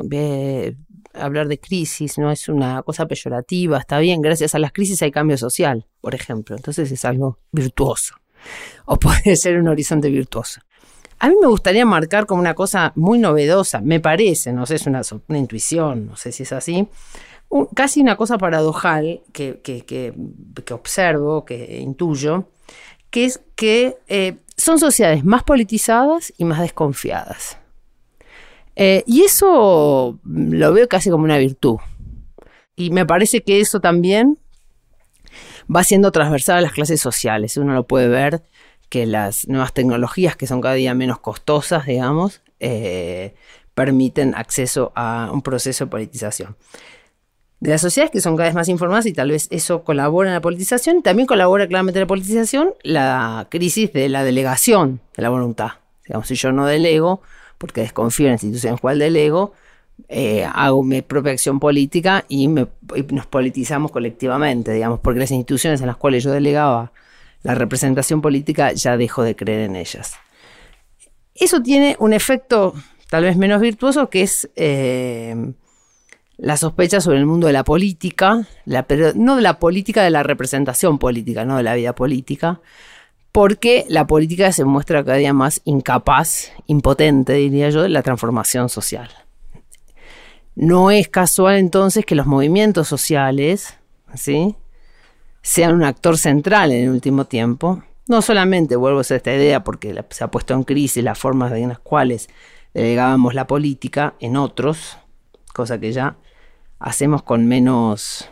hablar 1.14 1.48
de 1.48 1.58
crisis 1.58 2.18
no 2.18 2.30
es 2.30 2.48
una 2.48 2.82
cosa 2.82 3.06
peyorativa, 3.06 3.78
está 3.78 3.98
bien, 3.98 4.20
gracias 4.20 4.54
a 4.54 4.58
las 4.58 4.72
crisis 4.72 5.02
hay 5.02 5.10
cambio 5.10 5.38
social, 5.38 5.86
por 6.00 6.14
ejemplo, 6.14 6.56
entonces 6.56 6.90
es 6.90 7.04
algo 7.04 7.38
virtuoso, 7.52 8.16
o 8.86 8.96
puede 8.98 9.36
ser 9.36 9.58
un 9.58 9.68
horizonte 9.68 10.10
virtuoso. 10.10 10.60
A 11.20 11.28
mí 11.28 11.36
me 11.40 11.46
gustaría 11.46 11.86
marcar 11.86 12.26
como 12.26 12.40
una 12.40 12.54
cosa 12.54 12.92
muy 12.96 13.18
novedosa, 13.18 13.80
me 13.80 14.00
parece, 14.00 14.52
no 14.52 14.66
sé, 14.66 14.74
es 14.74 14.86
una, 14.86 15.02
intuición, 15.28 16.06
no 16.06 16.16
sé 16.16 16.32
si 16.32 16.42
es 16.42 16.52
así, 16.52 16.88
casi 17.74 18.00
una 18.00 18.16
cosa 18.16 18.36
paradojal 18.36 19.22
que, 19.32 20.14
observo, 20.72 21.44
que 21.44 21.78
intuyo, 21.80 22.48
que 23.10 23.26
es 23.26 23.40
que 23.54 23.96
eh, 24.08 24.38
son 24.56 24.78
sociedades 24.78 25.24
más 25.24 25.42
politizadas 25.42 26.32
y 26.38 26.44
más 26.44 26.60
desconfiadas. 26.60 27.58
Eh, 28.76 29.04
y 29.06 29.22
eso 29.22 30.18
lo 30.24 30.72
veo 30.72 30.88
casi 30.88 31.10
como 31.10 31.24
una 31.24 31.38
virtud. 31.38 31.78
Y 32.76 32.90
me 32.90 33.06
parece 33.06 33.42
que 33.42 33.60
eso 33.60 33.80
también 33.80 34.38
va 35.74 35.84
siendo 35.84 36.10
transversal 36.12 36.58
a 36.58 36.60
las 36.60 36.72
clases 36.72 37.00
sociales. 37.00 37.56
Uno 37.56 37.74
lo 37.74 37.86
puede 37.86 38.08
ver 38.08 38.42
que 38.88 39.06
las 39.06 39.48
nuevas 39.48 39.72
tecnologías, 39.72 40.36
que 40.36 40.46
son 40.46 40.60
cada 40.60 40.74
día 40.74 40.94
menos 40.94 41.20
costosas, 41.20 41.86
digamos, 41.86 42.42
eh, 42.60 43.34
permiten 43.74 44.34
acceso 44.34 44.92
a 44.94 45.30
un 45.32 45.42
proceso 45.42 45.84
de 45.84 45.90
politización. 45.90 46.56
De 47.60 47.70
las 47.70 47.80
sociedades 47.80 48.10
que 48.10 48.20
son 48.20 48.36
cada 48.36 48.48
vez 48.48 48.54
más 48.54 48.68
informadas 48.68 49.06
y 49.06 49.12
tal 49.12 49.30
vez 49.30 49.48
eso 49.50 49.84
colabora 49.84 50.28
en 50.28 50.34
la 50.34 50.40
politización, 50.40 51.02
también 51.02 51.26
colabora 51.26 51.66
claramente 51.66 51.98
en 51.98 52.02
la 52.02 52.08
politización 52.08 52.74
la 52.82 53.46
crisis 53.50 53.92
de 53.92 54.08
la 54.08 54.22
delegación 54.22 55.00
de 55.16 55.22
la 55.22 55.30
voluntad. 55.30 55.72
Digamos, 56.06 56.28
si 56.28 56.34
yo 56.34 56.52
no 56.52 56.66
delego, 56.66 57.22
porque 57.56 57.80
desconfío 57.80 58.26
en 58.26 58.32
la 58.32 58.34
institución 58.34 58.76
cual 58.76 58.98
delego, 58.98 59.54
eh, 60.08 60.44
hago 60.52 60.82
mi 60.82 61.02
propia 61.02 61.32
acción 61.32 61.60
política 61.60 62.24
y, 62.28 62.48
nos 62.48 63.26
politizamos 63.30 63.90
colectivamente, 63.90 64.72
digamos, 64.72 65.00
porque 65.00 65.20
las 65.20 65.30
instituciones 65.30 65.80
en 65.80 65.86
las 65.86 65.96
cuales 65.96 66.24
yo 66.24 66.32
delegaba 66.32 66.92
la 67.42 67.54
representación 67.54 68.20
política 68.20 68.72
ya 68.72 68.96
dejo 68.96 69.22
de 69.22 69.36
creer 69.36 69.60
en 69.60 69.76
ellas. 69.76 70.14
Eso 71.34 71.62
tiene 71.62 71.96
un 71.98 72.12
efecto 72.12 72.74
tal 73.08 73.24
vez 73.24 73.36
menos 73.36 73.60
virtuoso 73.60 74.10
que 74.10 74.22
es 74.22 74.50
eh, 74.56 75.52
la 76.36 76.56
sospecha 76.56 77.00
sobre 77.00 77.18
el 77.18 77.26
mundo 77.26 77.46
de 77.46 77.52
la 77.52 77.64
política, 77.64 78.46
pero 78.86 79.12
no 79.14 79.36
de 79.36 79.42
la 79.42 79.58
política, 79.58 80.02
de 80.02 80.10
la 80.10 80.22
representación 80.22 80.98
política, 80.98 81.44
no 81.44 81.56
de 81.56 81.62
la 81.62 81.74
vida 81.74 81.94
política, 81.94 82.60
porque 83.32 83.84
la 83.88 84.06
política 84.06 84.52
se 84.52 84.64
muestra 84.64 85.04
cada 85.04 85.18
día 85.18 85.32
más 85.32 85.60
incapaz, 85.64 86.52
impotente, 86.66 87.34
diría 87.34 87.70
yo, 87.70 87.82
de 87.82 87.88
la 87.88 88.02
transformación 88.02 88.68
social. 88.68 89.10
No 90.54 90.90
es 90.90 91.08
casual 91.08 91.56
entonces 91.56 92.06
que 92.06 92.14
los 92.14 92.26
movimientos 92.26 92.86
sociales 92.86 93.74
¿sí? 94.14 94.54
sean 95.42 95.74
un 95.74 95.84
actor 95.84 96.16
central 96.16 96.70
en 96.70 96.84
el 96.84 96.90
último 96.90 97.24
tiempo. 97.24 97.82
No 98.06 98.22
solamente, 98.22 98.76
vuelvo 98.76 99.00
a 99.00 99.02
esta 99.02 99.34
idea, 99.34 99.64
porque 99.64 100.04
se 100.10 100.22
ha 100.22 100.30
puesto 100.30 100.54
en 100.54 100.62
crisis 100.62 101.02
las 101.02 101.18
formas 101.18 101.52
en 101.52 101.70
las 101.70 101.80
cuales 101.80 102.28
delegábamos 102.72 103.34
la 103.34 103.46
política 103.46 104.14
en 104.20 104.36
otros, 104.36 104.98
cosa 105.54 105.80
que 105.80 105.92
ya 105.92 106.16
hacemos 106.78 107.22
con 107.22 107.46
menos, 107.46 108.28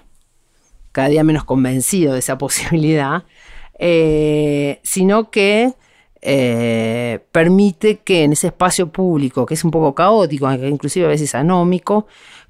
cada 0.93 1.09
día 1.09 1.25
menos 1.25 1.45
convencido 1.45 2.13
de 2.13 2.19
esa 2.19 2.37
posibilidad, 2.47 3.25
eh, 3.79 4.81
sino 4.83 5.31
que 5.31 5.73
eh, 6.21 7.21
permite 7.33 8.01
que 8.01 8.25
en 8.25 8.33
ese 8.33 8.49
espacio 8.49 8.93
público, 8.93 9.47
que 9.47 9.55
es 9.55 9.65
un 9.65 9.71
poco 9.71 9.95
caótico, 9.95 10.53
inclusive 10.53 11.07
a 11.07 11.09
veces 11.09 11.35
anómico, 11.35 12.07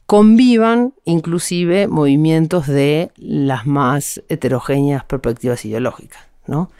convivan 0.07 0.93
inclusive 1.05 1.87
movimientos 1.87 2.67
de 2.67 3.13
las 3.17 3.67
más 3.67 4.23
heterogéneas 4.29 5.05
perspectivas 5.05 5.65
ideológicas, 5.65 6.23
¿no? 6.47 6.71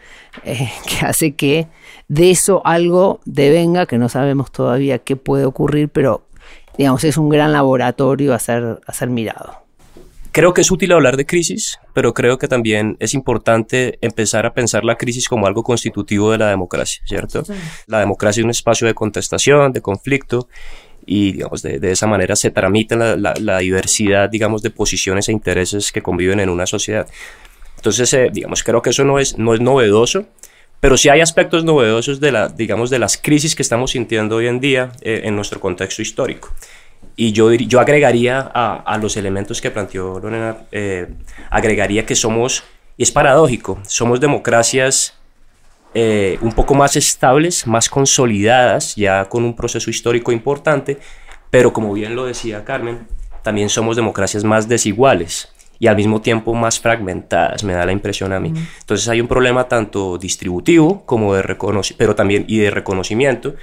Eh, 0.45 0.71
que 0.87 1.07
hace 1.07 1.35
que 1.35 1.69
de 2.09 2.31
eso 2.31 2.63
algo 2.65 3.21
devenga, 3.25 3.87
que 3.87 3.99
no 3.99 4.09
sabemos 4.09 4.51
todavía 4.51 4.99
qué 4.99 5.17
puede 5.17 5.45
ocurrir, 5.45 5.89
pero 5.89 6.27
digamos, 6.77 7.05
es 7.05 7.17
un 7.17 7.29
gran 7.29 7.53
laboratorio 7.53 8.35
a 8.35 8.39
ser, 8.39 8.81
a 8.87 8.93
ser 8.93 9.11
mirado. 9.11 9.63
creo 10.33 10.55
que 10.55 10.63
es 10.63 10.71
útil 10.71 10.93
hablar 10.93 11.17
de 11.17 11.27
crisis, 11.27 11.79
pero 11.93 12.15
creo 12.15 12.39
que 12.39 12.49
también 12.49 12.97
es 13.01 13.15
importante 13.15 13.99
empezar 14.01 14.47
a 14.47 14.55
pensar 14.55 14.85
la 14.85 14.97
crisis 14.97 15.29
como 15.29 15.47
algo 15.47 15.63
constitutivo 15.63 16.31
de 16.33 16.39
la 16.39 16.49
democracia, 16.49 17.03
¿cierto? 17.07 17.43
La 17.87 18.01
democracia 18.01 18.41
es 18.41 18.45
un 18.45 18.51
espacio 18.51 18.87
de 18.87 18.95
contestación, 18.95 19.73
de 19.73 19.83
conflicto, 19.83 20.49
y 21.07 21.33
digamos, 21.33 21.63
de, 21.63 21.91
esa 21.91 22.07
manera 22.07 22.37
se 22.37 22.51
tramita 22.51 22.97
la, 22.97 23.59
diversidad, 23.59 24.29
digamos, 24.31 24.63
de 24.63 24.71
posiciones 24.71 25.29
e 25.29 25.33
intereses 25.33 25.93
que 25.93 26.03
conviven 26.03 26.41
en 26.41 26.49
una 26.49 26.67
sociedad. 26.67 27.09
Entonces, 27.77 28.13
eh, 28.15 28.31
digamos, 28.33 28.63
creo 28.63 28.83
que 28.83 28.91
eso 28.91 29.05
no 29.05 29.19
es, 29.19 29.37
no 29.39 29.55
es 29.55 29.61
novedoso, 29.61 30.27
pero 30.83 30.97
sí 30.97 31.09
hay 31.09 31.21
aspectos 31.21 31.63
novedosos 31.63 32.19
de, 32.19 32.33
la, 32.33 32.49
digamos, 32.49 32.91
de 32.91 32.99
las 32.99 33.17
crisis 33.17 33.55
que 33.55 33.63
estamos 33.63 33.93
sintiendo 33.93 34.35
hoy 34.35 34.49
en 34.49 34.59
día 34.59 34.91
eh, 35.01 35.21
en 35.23 35.37
nuestro 35.37 35.61
contexto 35.61 36.03
histórico. 36.03 36.51
Y 37.15 37.31
yo, 37.31 37.53
yo 37.53 37.79
agregaría 37.79 38.41
a, 38.53 38.99
los 38.99 39.17
elementos 39.17 39.61
que 39.61 39.71
planteó 39.71 40.19
Lorena, 40.19 40.57
eh, 40.73 41.07
agregaría 41.51 42.05
que 42.05 42.17
somos, 42.17 42.65
y 42.97 43.05
es 43.05 43.13
paradójico, 43.13 43.79
somos 43.87 44.19
democracias 44.19 45.17
eh, 45.95 46.37
un 46.41 46.51
poco 46.51 46.75
más 46.75 46.97
estables, 46.97 47.65
más 47.65 47.89
consolidadas, 47.89 48.97
ya 48.97 49.27
con 49.29 49.45
un 49.45 49.55
proceso 49.55 49.89
histórico 49.89 50.33
importante, 50.33 50.99
pero 51.49 51.73
como 51.73 51.93
bien 51.93 52.17
lo 52.17 52.27
decía 52.27 52.65
Carmen, 52.65 53.07
también 53.45 53.69
somos 53.69 53.95
democracias 53.95 54.43
más 54.43 54.67
desiguales 54.67 55.53
y 55.83 55.89
al 55.89 55.97
mismo 55.97 56.21
tiempo 56.21 56.55
más 56.55 56.79
fragmentadas, 56.79 57.65
me 57.65 57.73
da 57.73 57.85
la 57.85 57.91
impresión 57.91 58.33
a 58.33 58.39
mí. 58.39 58.53
Entonces 58.79 59.09
hay 59.09 59.21
un 59.21 59.27
problema 59.27 59.67
tanto 59.67 60.17
distributivo 60.17 61.05
como 61.05 61.35
de 61.35 61.43
reconocimiento, 61.43 61.99
pero 61.99 62.15
también 62.15 62.45
y 62.47 62.59
de 62.59 62.71
reconocimiento, 62.71 63.57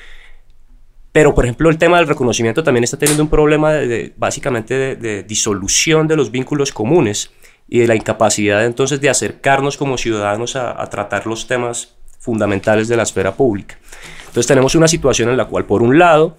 pero, 1.14 1.34
por 1.34 1.46
ejemplo, 1.46 1.70
el 1.70 1.78
tema 1.78 1.96
del 1.96 2.10
reconocimiento 2.10 2.62
también 2.62 2.84
está 2.84 2.98
teniendo 2.98 3.24
un 3.24 3.30
problema 3.30 3.72
de, 3.72 4.14
básicamente 4.18 4.98
de, 4.98 5.24
disolución 5.24 6.10
de 6.10 6.18
los 6.18 6.30
vínculos 6.30 6.74
comunes 6.74 7.32
y 7.70 7.80
de 7.80 7.88
la 7.88 7.96
incapacidad 7.96 8.66
entonces 8.66 9.00
de 9.00 9.10
acercarnos 9.10 9.78
como 9.78 9.98
ciudadanos 9.98 10.58
a, 10.58 10.86
tratar 10.90 11.26
los 11.26 11.48
temas 11.48 11.96
fundamentales 12.20 12.90
de 12.90 12.98
la 12.98 13.04
esfera 13.04 13.34
pública. 13.34 13.78
Entonces 14.28 14.46
tenemos 14.46 14.76
una 14.76 14.90
situación 14.90 15.30
en 15.30 15.38
la 15.38 15.46
cual, 15.46 15.64
por 15.64 15.82
un 15.82 15.98
lado, 15.98 16.36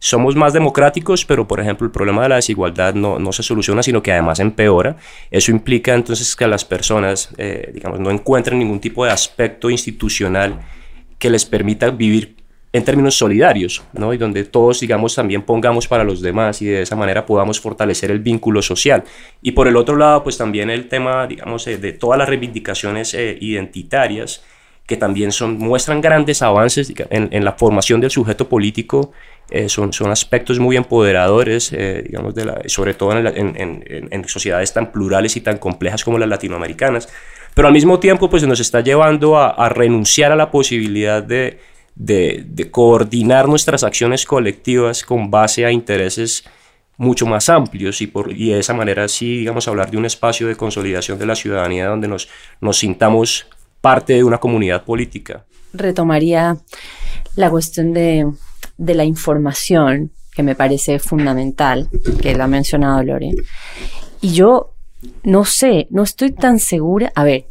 somos 0.00 0.34
más 0.34 0.54
democráticos, 0.54 1.26
pero 1.26 1.46
por 1.46 1.60
ejemplo 1.60 1.86
el 1.86 1.92
problema 1.92 2.22
de 2.22 2.30
la 2.30 2.36
desigualdad 2.36 2.94
no, 2.94 3.18
no, 3.18 3.32
se 3.32 3.42
soluciona, 3.42 3.82
sino 3.82 4.02
que 4.02 4.10
además 4.10 4.40
empeora. 4.40 4.96
Eso 5.30 5.52
implica 5.52 5.94
entonces 5.94 6.34
que 6.34 6.46
las 6.46 6.64
personas, 6.64 7.28
eh, 7.36 7.70
digamos, 7.74 8.00
no 8.00 8.10
encuentren 8.10 8.58
ningún 8.58 8.80
tipo 8.80 9.04
de 9.04 9.12
aspecto 9.12 9.68
institucional 9.68 10.58
que 11.18 11.28
les 11.28 11.44
permita 11.44 11.90
vivir 11.90 12.34
en 12.72 12.82
términos 12.84 13.16
solidarios, 13.16 13.82
¿no? 13.92 14.14
Y 14.14 14.16
donde 14.16 14.44
todos, 14.44 14.80
digamos, 14.80 15.14
también 15.14 15.42
pongamos 15.42 15.86
para 15.86 16.02
los 16.02 16.22
demás 16.22 16.62
y 16.62 16.66
de 16.66 16.82
esa 16.82 16.96
manera 16.96 17.26
podamos 17.26 17.60
fortalecer 17.60 18.10
el 18.10 18.20
vínculo 18.20 18.62
social. 18.62 19.04
Y 19.42 19.52
por 19.52 19.68
el 19.68 19.76
otro 19.76 19.96
lado, 19.96 20.22
pues 20.22 20.38
también 20.38 20.70
el 20.70 20.88
tema, 20.88 21.26
digamos, 21.26 21.66
eh, 21.66 21.76
de 21.76 21.92
todas 21.92 22.18
las 22.18 22.28
reivindicaciones 22.28 23.12
eh, 23.12 23.36
identitarias 23.38 24.44
que 24.90 24.98
también 24.98 25.32
son, 25.32 25.56
muestran 25.56 26.02
grandes 26.02 26.42
avances 26.42 26.92
en, 27.08 27.44
la 27.44 27.52
formación 27.52 28.02
del 28.02 28.10
sujeto 28.10 28.48
político, 28.48 29.12
eh, 29.48 29.70
son, 29.70 29.94
son 29.94 30.10
aspectos 30.10 30.58
muy 30.58 30.76
empoderadores, 30.76 31.70
digamos, 31.70 32.34
de 32.34 32.44
la, 32.44 32.60
sobre 32.66 32.92
todo 32.92 33.12
en, 33.16 33.56
en, 33.56 34.28
sociedades 34.28 34.74
tan 34.74 34.92
plurales 34.92 35.36
y 35.36 35.40
tan 35.40 35.58
complejas 35.58 36.04
como 36.04 36.18
las 36.18 36.28
latinoamericanas, 36.28 37.08
pero 37.54 37.68
al 37.68 37.74
mismo 37.74 37.98
tiempo 37.98 38.28
pues 38.28 38.46
nos 38.46 38.60
está 38.60 38.80
llevando 38.80 39.38
a, 39.38 39.50
a 39.50 39.68
renunciar 39.68 40.32
a 40.32 40.36
la 40.36 40.50
posibilidad 40.50 41.22
de, 41.22 41.58
de, 41.94 42.70
coordinar 42.70 43.48
nuestras 43.48 43.84
acciones 43.84 44.24
colectivas 44.24 45.04
con 45.04 45.30
base 45.30 45.64
a 45.66 45.70
intereses 45.70 46.44
mucho 46.96 47.26
más 47.26 47.48
amplios 47.48 48.00
y, 48.00 48.06
por, 48.06 48.32
y 48.32 48.50
de 48.50 48.58
esa 48.58 48.74
manera 48.74 49.08
sí, 49.08 49.38
digamos, 49.38 49.68
hablar 49.68 49.90
de 49.90 49.96
un 49.96 50.04
espacio 50.04 50.46
de 50.46 50.56
consolidación 50.56 51.18
de 51.18 51.26
la 51.26 51.34
ciudadanía 51.34 51.86
donde 51.86 52.08
nos, 52.08 52.28
nos 52.60 52.78
sintamos 52.78 53.46
parte 53.80 54.14
de 54.14 54.24
una 54.24 54.38
comunidad 54.38 54.84
política. 54.84 55.44
Retomaría 55.72 56.56
la 57.36 57.50
cuestión 57.50 57.92
de, 57.92 58.26
la 58.78 59.04
información, 59.04 60.10
que 60.32 60.42
me 60.42 60.54
parece 60.54 60.98
fundamental, 60.98 61.88
que 62.20 62.34
la 62.34 62.44
ha 62.44 62.48
mencionado 62.48 63.02
Lore. 63.02 63.32
Y 64.20 64.32
yo 64.32 64.72
no 65.22 65.44
sé, 65.44 65.86
no 65.90 66.02
estoy 66.02 66.32
tan 66.32 66.58
segura. 66.58 67.12
A 67.14 67.24
ver, 67.24 67.46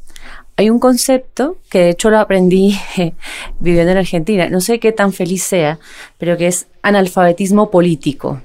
hay 0.55 0.69
un 0.69 0.79
concepto 0.79 1.57
que 1.69 1.79
de 1.79 1.89
hecho 1.91 2.09
lo 2.09 2.19
aprendí 2.19 2.77
viviendo 3.59 3.91
en 3.91 3.97
Argentina, 3.97 4.49
no 4.49 4.61
sé 4.61 4.79
qué 4.79 4.91
tan 4.91 5.13
feliz 5.13 5.43
sea, 5.43 5.79
pero 6.17 6.37
que 6.37 6.47
es 6.47 6.67
analfabetismo 6.81 7.71
político. 7.71 8.41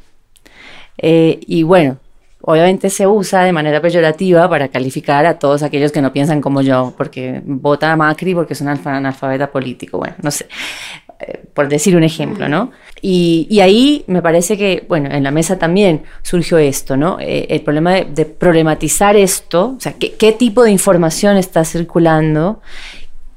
Eh, 0.99 1.41
y 1.47 1.65
bueno, 1.65 1.99
obviamente 2.47 2.91
se 2.91 3.07
usa 3.07 3.45
de 3.45 3.53
manera 3.53 3.81
peyorativa 3.81 4.49
para 4.49 4.69
calificar 4.69 5.27
a 5.27 5.39
todos 5.39 5.63
aquellos 5.63 5.93
que 5.93 6.03
no 6.03 6.13
piensan 6.13 6.41
como 6.41 6.61
yo, 6.61 6.93
porque 6.97 7.43
vota 7.45 7.91
a 7.93 7.97
Macri 7.97 8.35
porque 8.35 8.53
es 8.53 8.61
un 8.61 8.69
analfabeta 8.69 9.51
político. 9.51 9.99
Bueno, 9.99 10.15
no 10.23 10.31
sé. 10.31 10.47
Eh, 11.21 11.45
por 11.55 11.69
decir 11.69 11.97
un 11.97 12.03
ejemplo, 12.03 12.49
¿no? 12.49 12.73
Y, 13.01 13.61
ahí 13.61 14.05
me 14.09 14.21
parece 14.21 14.59
que, 14.59 14.85
bueno, 14.89 15.11
en 15.11 15.23
la 15.23 15.31
mesa 15.31 15.59
también 15.59 16.03
surgió 16.23 16.59
esto, 16.59 16.97
¿no? 16.97 17.19
Eh, 17.21 17.47
el 17.51 17.61
problema 17.61 17.93
de, 17.93 18.25
problematizar 18.25 19.15
esto, 19.17 19.75
o 19.77 19.81
sea, 19.81 19.93
¿qué, 19.93 20.33
tipo 20.33 20.65
de 20.65 20.73
información 20.73 21.37
está 21.37 21.65
circulando, 21.65 22.61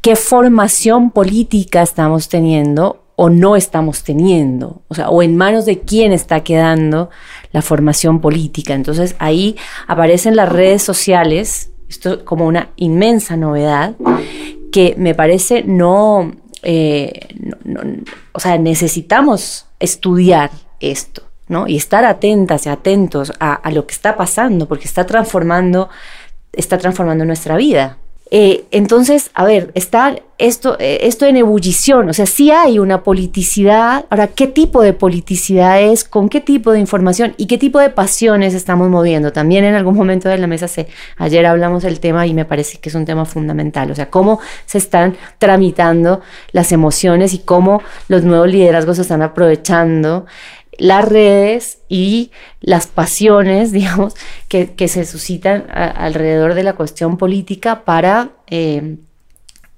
qué 0.02 0.16
formación 0.16 1.12
política 1.12 1.82
estamos 1.82 2.30
teniendo 2.30 3.04
o 3.20 3.32
no 3.32 3.56
estamos 3.56 4.04
teniendo, 4.04 4.84
o 4.90 4.94
sea, 4.94 5.10
o 5.10 5.24
en 5.24 5.36
manos 5.36 5.66
de 5.66 5.80
quién 5.80 6.14
está 6.14 6.42
quedando 6.42 7.10
la 7.52 7.64
formación 7.64 8.22
política. 8.22 8.76
Entonces 8.76 9.16
ahí 9.18 9.56
aparecen 9.88 10.36
las 10.36 10.48
redes 10.48 10.84
sociales, 10.84 11.72
esto 11.90 12.24
como 12.24 12.46
una 12.46 12.70
inmensa 12.76 13.36
novedad, 13.36 13.96
que 14.72 14.94
me 15.00 15.16
parece 15.16 15.64
no 15.64 16.32
eh, 16.62 17.28
o 18.34 18.40
sea, 18.40 18.60
necesitamos 18.60 19.66
estudiar 19.80 20.52
esto, 20.80 21.24
¿no? 21.48 21.68
Y 21.68 21.76
estar 21.76 22.06
atentas 22.06 22.68
y 22.68 22.70
atentos 22.70 23.34
a, 23.40 23.54
a, 23.54 23.72
lo 23.72 23.88
que 23.88 23.96
está 23.96 24.16
pasando, 24.16 24.68
porque 24.68 24.86
está 24.86 25.08
transformando, 25.08 25.90
está 26.54 26.78
transformando 26.78 27.26
nuestra 27.26 27.58
vida. 27.58 27.98
Eh, 28.30 28.66
entonces, 28.72 29.32
a 29.34 29.46
ver, 29.46 29.72
está 29.74 30.16
esto, 30.38 30.78
eh, 30.80 31.00
esto 31.04 31.26
en 31.26 31.38
ebullición, 31.38 32.10
o 32.10 32.14
sea, 32.14 32.26
sí 32.26 32.52
hay 32.52 32.78
una 32.78 33.04
politicidad. 33.04 34.06
Ahora, 34.10 34.28
¿qué 34.28 34.48
tipo 34.48 34.82
de 34.82 34.94
politicidad 34.94 35.82
es? 35.82 36.04
¿Con 36.04 36.30
qué 36.30 36.42
tipo 36.42 36.72
de 36.72 36.80
información? 36.80 37.34
¿Y 37.38 37.48
qué 37.48 37.58
tipo 37.58 37.80
de 37.80 37.90
pasiones 37.90 38.54
estamos 38.54 38.90
moviendo? 38.90 39.32
También 39.32 39.64
en 39.64 39.76
algún 39.76 39.96
momento 39.96 40.30
de 40.30 40.38
la 40.38 40.48
mesa, 40.48 40.68
se, 40.68 40.88
ayer 41.18 41.46
hablamos 41.46 41.84
del 41.84 42.00
tema 42.00 42.28
y 42.28 42.34
me 42.34 42.46
parece 42.46 42.80
que 42.80 42.90
es 42.90 42.96
un 42.96 43.06
tema 43.06 43.26
fundamental, 43.26 43.90
o 43.92 43.96
sea, 43.96 44.10
cómo 44.10 44.40
se 44.66 44.78
están 44.78 45.16
tramitando 45.40 46.22
las 46.52 46.72
emociones 46.72 47.34
y 47.34 47.40
cómo 47.40 47.82
los 48.10 48.24
nuevos 48.24 48.50
liderazgos 48.50 49.00
están 49.00 49.22
aprovechando 49.22 50.26
las 50.78 51.06
redes 51.06 51.80
y 51.90 52.32
las 52.62 52.88
pasiones, 52.88 53.72
digamos, 53.74 54.16
que, 54.48 54.88
se 54.88 55.06
suscitan 55.06 55.68
alrededor 55.70 56.54
de 56.54 56.64
la 56.64 56.74
cuestión 56.74 57.18
política 57.18 57.84
para, 57.84 58.30
eh, 58.48 58.98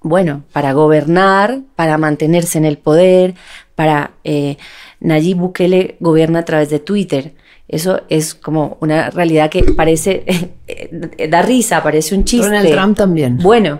bueno, 0.01 0.43
para 0.51 0.73
gobernar, 0.73 1.59
para 1.75 1.97
mantenerse 1.97 2.57
en 2.57 2.65
el 2.65 2.77
poder, 2.77 3.35
para... 3.75 4.12
Eh, 4.23 4.57
Nayib 5.01 5.38
Bukele 5.38 5.95
gobierna 6.01 6.39
a 6.39 6.43
través 6.45 6.69
de 6.69 6.79
Twitter. 6.79 7.33
Eso 7.69 8.01
es 8.09 8.35
como 8.35 8.77
una 8.81 9.09
realidad 9.12 9.49
que 9.49 9.63
parece, 9.63 10.23
eh, 10.67 11.27
da 11.29 11.41
risa, 11.41 11.81
parece 11.81 12.15
un 12.15 12.25
chiste. 12.25 12.47
Donald 12.47 12.69
Trump 12.69 12.97
también. 12.97 13.38
Bueno, 13.38 13.79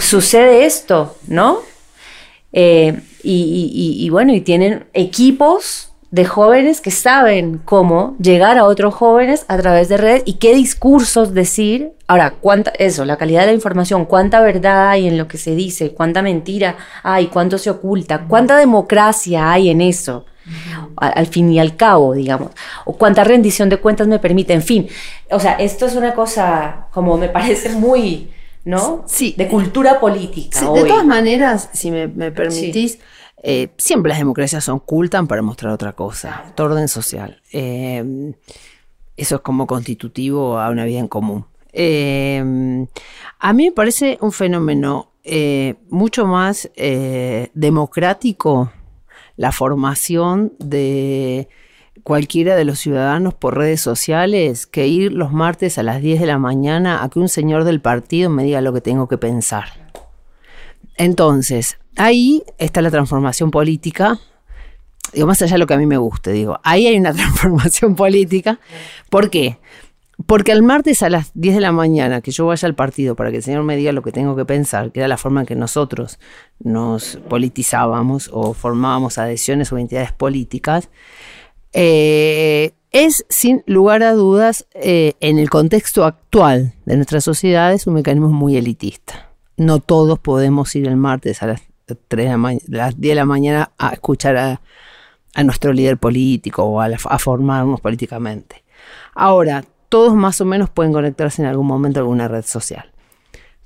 sucede 0.00 0.64
esto, 0.64 1.16
¿no? 1.26 1.58
y, 3.22 4.08
bueno, 4.10 4.34
y 4.34 4.40
tienen 4.40 4.86
equipos 4.94 5.89
de 6.10 6.24
jóvenes 6.24 6.80
que 6.80 6.90
saben 6.90 7.60
cómo 7.64 8.16
llegar 8.20 8.58
a 8.58 8.64
otros 8.64 8.94
jóvenes 8.94 9.44
a 9.48 9.56
través 9.58 9.88
de 9.88 9.96
redes 9.96 10.22
y 10.26 10.34
qué 10.34 10.54
discursos 10.54 11.34
decir. 11.34 11.92
Ahora, 12.08 12.34
cuánta, 12.40 12.72
eso, 12.72 13.04
la 13.04 13.16
calidad 13.16 13.42
de 13.42 13.46
la 13.48 13.52
información, 13.52 14.04
cuánta 14.04 14.40
verdad 14.40 14.88
hay 14.88 15.06
en 15.06 15.16
lo 15.16 15.28
que 15.28 15.38
se 15.38 15.54
dice, 15.54 15.92
cuánta 15.92 16.22
mentira 16.22 16.76
hay, 17.04 17.28
cuánto 17.28 17.58
se 17.58 17.70
oculta, 17.70 18.26
cuánta 18.26 18.56
democracia 18.56 19.52
hay 19.52 19.70
en 19.70 19.80
eso, 19.80 20.26
al, 20.96 21.26
fin 21.28 21.52
y 21.52 21.60
al 21.60 21.76
cabo, 21.76 22.14
digamos, 22.14 22.50
o 22.84 22.94
cuánta 22.94 23.22
rendición 23.22 23.68
de 23.68 23.76
cuentas 23.76 24.08
me 24.08 24.18
permite, 24.18 24.52
en 24.52 24.62
fin. 24.62 24.88
O 25.30 25.38
sea, 25.38 25.52
esto 25.52 25.86
es 25.86 25.94
una 25.94 26.14
cosa 26.14 26.88
como 26.90 27.16
me 27.16 27.28
parece 27.28 27.68
muy, 27.68 28.32
¿no? 28.64 29.04
Sí. 29.06 29.34
De 29.38 29.46
cultura 29.46 30.00
política. 30.00 30.60
de 30.72 30.84
todas 30.84 31.06
maneras, 31.06 31.70
si 31.72 31.92
me, 31.92 32.08
permitís. 32.08 32.98
Eh, 33.42 33.70
siempre 33.78 34.10
las 34.10 34.18
democracias 34.18 34.68
ocultan 34.68 35.26
para 35.26 35.42
mostrar 35.42 35.72
otra 35.72 35.92
cosa, 35.92 36.52
orden 36.58 36.88
social. 36.88 37.40
Eh, 37.52 38.34
eso 39.16 39.36
es 39.36 39.40
como 39.40 39.66
constitutivo 39.66 40.58
a 40.58 40.70
una 40.70 40.84
vida 40.84 40.98
en 40.98 41.08
común. 41.08 41.46
Eh, 41.72 42.86
a 43.38 43.52
mí 43.52 43.64
me 43.64 43.72
parece 43.72 44.18
un 44.20 44.32
fenómeno 44.32 45.08
mucho 45.90 46.26
más 46.26 46.70
democrático 47.54 48.72
la 49.36 49.52
formación 49.52 50.54
de 50.58 51.48
cualquiera 52.02 52.56
de 52.56 52.64
los 52.64 52.78
ciudadanos 52.78 53.34
por 53.34 53.56
redes 53.56 53.80
sociales 53.80 54.66
que 54.66 54.86
ir 54.86 55.12
los 55.12 55.32
martes 55.32 55.78
a 55.78 55.82
las 55.82 56.00
10 56.00 56.20
de 56.20 56.26
la 56.26 56.38
mañana 56.38 57.02
a 57.02 57.08
que 57.08 57.20
un 57.20 57.28
señor 57.28 57.64
del 57.64 57.80
partido 57.80 58.30
me 58.30 58.44
diga 58.44 58.60
lo 58.60 58.72
que 58.72 58.80
tengo 58.80 59.08
que 59.08 59.18
pensar. 59.18 59.92
Entonces, 60.96 61.78
ahí 61.96 62.42
está 62.58 62.82
la 62.82 62.90
transformación 62.90 63.50
política. 63.50 64.18
Digo, 65.12 65.26
más 65.26 65.42
allá 65.42 65.52
de 65.52 65.58
lo 65.58 65.66
que 65.66 65.74
a 65.74 65.78
mí 65.78 65.86
me 65.86 65.96
guste, 65.96 66.32
digo, 66.32 66.60
ahí 66.62 66.86
hay 66.86 66.96
una 66.96 67.12
transformación 67.14 67.94
política. 67.96 68.60
¿Por 69.08 69.30
qué? 69.30 69.58
Porque 70.26 70.52
el 70.52 70.62
martes 70.62 71.02
a 71.02 71.08
las 71.08 71.30
10 71.34 71.56
de 71.56 71.60
la 71.60 71.72
mañana 71.72 72.20
que 72.20 72.30
yo 72.30 72.46
vaya 72.46 72.66
al 72.66 72.74
partido 72.74 73.16
para 73.16 73.30
que 73.30 73.38
el 73.38 73.42
señor 73.42 73.62
me 73.62 73.76
diga 73.76 73.92
lo 73.92 74.02
que 74.02 74.12
tengo 74.12 74.36
que 74.36 74.44
pensar, 74.44 74.92
que 74.92 75.00
era 75.00 75.08
la 75.08 75.16
forma 75.16 75.40
en 75.40 75.46
que 75.46 75.56
nosotros 75.56 76.18
nos 76.58 77.18
politizábamos 77.28 78.28
o 78.32 78.52
formábamos 78.52 79.18
adhesiones 79.18 79.72
o 79.72 79.78
entidades 79.78 80.12
políticas, 80.12 80.90
eh, 81.72 82.72
es 82.92 83.24
sin 83.28 83.62
lugar 83.66 84.02
a 84.02 84.12
dudas, 84.12 84.66
eh, 84.74 85.14
en 85.20 85.38
el 85.38 85.48
contexto 85.48 86.04
actual 86.04 86.74
de 86.84 86.96
nuestra 86.96 87.20
sociedad, 87.20 87.72
es 87.72 87.86
un 87.86 87.94
mecanismo 87.94 88.28
muy 88.28 88.56
elitista. 88.56 89.30
No 89.56 89.78
todos 89.78 90.18
podemos 90.18 90.74
ir 90.74 90.88
el 90.88 90.96
martes 90.96 91.42
a 91.42 91.46
las, 91.46 91.62
3 91.94 92.30
de 92.66 92.76
las 92.76 93.00
10 93.00 93.12
de 93.12 93.14
la 93.14 93.24
mañana 93.24 93.72
a 93.78 93.90
escuchar 93.90 94.36
a, 94.36 94.60
nuestro 95.44 95.72
líder 95.72 95.96
político 95.96 96.64
o 96.64 96.80
a, 96.80 96.86
a 96.86 97.18
formarnos 97.18 97.80
políticamente. 97.80 98.64
Ahora, 99.14 99.64
todos 99.88 100.14
más 100.14 100.40
o 100.40 100.44
menos 100.44 100.70
pueden 100.70 100.92
conectarse 100.92 101.42
en 101.42 101.48
algún 101.48 101.66
momento 101.66 102.00
a 102.00 102.02
alguna 102.02 102.28
red 102.28 102.44
social. 102.44 102.90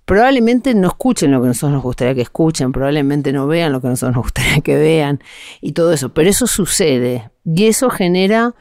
Probablemente 0.04 0.74
no 0.74 0.88
escuchen 0.88 1.30
lo 1.30 1.40
que 1.40 1.48
nosotros 1.48 1.72
nos 1.72 1.82
gustaría 1.82 2.14
que 2.14 2.22
escuchen, 2.22 2.72
probablemente 2.72 3.32
no 3.32 3.46
vean 3.46 3.72
lo 3.72 3.80
que 3.80 3.88
nosotros 3.88 4.16
nos 4.16 4.24
gustaría 4.24 4.60
que 4.60 4.76
vean 4.76 5.22
y 5.62 5.72
todo 5.72 5.92
eso, 5.92 6.12
pero 6.12 6.28
eso 6.28 6.46
sucede 6.46 7.30
y 7.44 7.66
eso 7.66 7.88
genera 7.88 8.54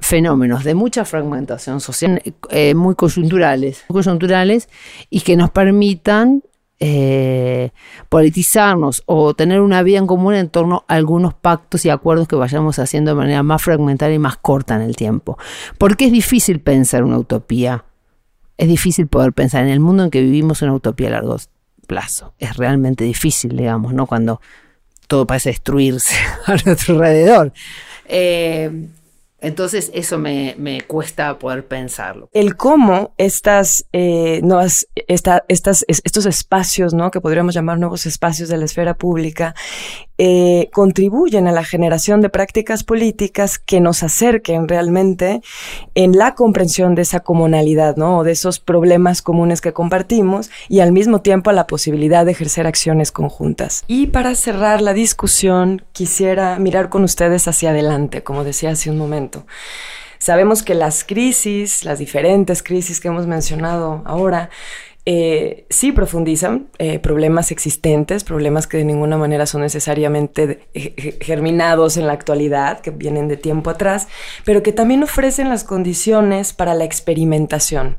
fenómenos 0.00 0.64
de 0.64 0.74
mucha 0.74 1.04
fragmentación 1.04 1.80
social 1.80 2.22
eh, 2.50 2.74
muy 2.74 2.94
coyunturales, 2.94 3.84
coyunturales 3.88 4.68
y 5.10 5.20
que 5.20 5.36
nos 5.36 5.50
permitan 5.50 6.42
eh, 6.78 7.70
politizarnos 8.10 9.02
o 9.06 9.34
tener 9.34 9.60
una 9.60 9.82
vida 9.82 9.98
en 9.98 10.06
común 10.06 10.34
en 10.34 10.48
torno 10.50 10.84
a 10.88 10.94
algunos 10.94 11.32
pactos 11.32 11.84
y 11.86 11.90
acuerdos 11.90 12.28
que 12.28 12.36
vayamos 12.36 12.78
haciendo 12.78 13.12
de 13.12 13.14
manera 13.14 13.42
más 13.42 13.62
fragmentaria 13.62 14.16
y 14.16 14.18
más 14.18 14.36
corta 14.36 14.76
en 14.76 14.82
el 14.82 14.96
tiempo. 14.96 15.38
Porque 15.78 16.06
es 16.06 16.12
difícil 16.12 16.60
pensar 16.60 17.04
una 17.04 17.18
utopía. 17.18 17.84
Es 18.58 18.68
difícil 18.68 19.06
poder 19.06 19.32
pensar 19.32 19.64
en 19.64 19.70
el 19.70 19.80
mundo 19.80 20.04
en 20.04 20.10
que 20.10 20.20
vivimos 20.20 20.62
una 20.62 20.74
utopía 20.74 21.08
a 21.08 21.12
largo 21.12 21.36
plazo. 21.86 22.34
Es 22.38 22.56
realmente 22.56 23.04
difícil, 23.04 23.56
digamos, 23.56 23.94
¿no? 23.94 24.06
Cuando 24.06 24.40
todo 25.08 25.26
parece 25.26 25.50
destruirse 25.50 26.14
a 26.46 26.56
nuestro 26.64 26.94
alrededor. 26.94 27.52
Eh, 28.06 28.88
entonces 29.40 29.90
eso 29.92 30.18
me, 30.18 30.54
me, 30.58 30.80
cuesta 30.80 31.38
poder 31.38 31.66
pensarlo. 31.66 32.30
El 32.32 32.56
cómo 32.56 33.14
estas, 33.18 33.86
eh, 33.92 34.40
esta, 35.08 35.44
estas, 35.48 35.84
estos 35.88 36.24
espacios, 36.24 36.94
¿no? 36.94 37.10
que 37.10 37.20
podríamos 37.20 37.54
llamar 37.54 37.78
nuevos 37.78 38.06
espacios 38.06 38.48
de 38.48 38.56
la 38.56 38.64
esfera 38.64 38.94
pública, 38.94 39.54
eh, 40.18 40.70
contribuyen 40.72 41.46
a 41.46 41.52
la 41.52 41.64
generación 41.64 42.20
de 42.20 42.30
prácticas 42.30 42.84
políticas 42.84 43.58
que 43.58 43.80
nos 43.80 44.02
acerquen 44.02 44.66
realmente 44.68 45.42
en 45.94 46.16
la 46.16 46.34
comprensión 46.34 46.94
de 46.94 47.02
esa 47.02 47.20
comunalidad, 47.20 47.96
¿no? 47.96 48.18
O 48.18 48.24
de 48.24 48.32
esos 48.32 48.58
problemas 48.58 49.22
comunes 49.22 49.60
que 49.60 49.72
compartimos 49.72 50.50
y 50.68 50.80
al 50.80 50.92
mismo 50.92 51.20
tiempo 51.20 51.50
a 51.50 51.52
la 51.52 51.66
posibilidad 51.66 52.24
de 52.24 52.32
ejercer 52.32 52.66
acciones 52.66 53.12
conjuntas. 53.12 53.84
Y 53.86 54.08
para 54.08 54.34
cerrar 54.34 54.80
la 54.80 54.94
discusión, 54.94 55.82
quisiera 55.92 56.58
mirar 56.58 56.88
con 56.88 57.04
ustedes 57.04 57.46
hacia 57.48 57.70
adelante, 57.70 58.22
como 58.22 58.44
decía 58.44 58.70
hace 58.70 58.90
un 58.90 58.98
momento. 58.98 59.46
Sabemos 60.18 60.62
que 60.62 60.74
las 60.74 61.04
crisis, 61.04 61.84
las 61.84 61.98
diferentes 61.98 62.62
crisis 62.62 63.00
que 63.00 63.08
hemos 63.08 63.26
mencionado 63.26 64.02
ahora, 64.06 64.50
eh, 65.06 65.66
sí 65.70 65.92
profundizan 65.92 66.68
eh, 66.78 66.98
problemas 66.98 67.50
existentes, 67.52 68.24
problemas 68.24 68.66
que 68.66 68.76
de 68.76 68.84
ninguna 68.84 69.16
manera 69.16 69.46
son 69.46 69.62
necesariamente 69.62 70.68
germinados 71.20 71.96
en 71.96 72.06
la 72.06 72.12
actualidad, 72.12 72.80
que 72.80 72.90
vienen 72.90 73.28
de 73.28 73.36
tiempo 73.36 73.70
atrás, 73.70 74.08
pero 74.44 74.62
que 74.62 74.72
también 74.72 75.02
ofrecen 75.02 75.48
las 75.48 75.64
condiciones 75.64 76.52
para 76.52 76.74
la 76.74 76.84
experimentación, 76.84 77.96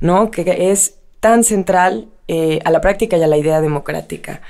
¿no? 0.00 0.30
Que 0.30 0.70
es 0.70 0.98
tan 1.20 1.44
central 1.44 2.08
eh, 2.30 2.60
a 2.66 2.70
la 2.70 2.82
práctica 2.82 3.16
y 3.16 3.22
a 3.22 3.26
la 3.26 3.38
idea 3.38 3.62
democrática. 3.62 4.42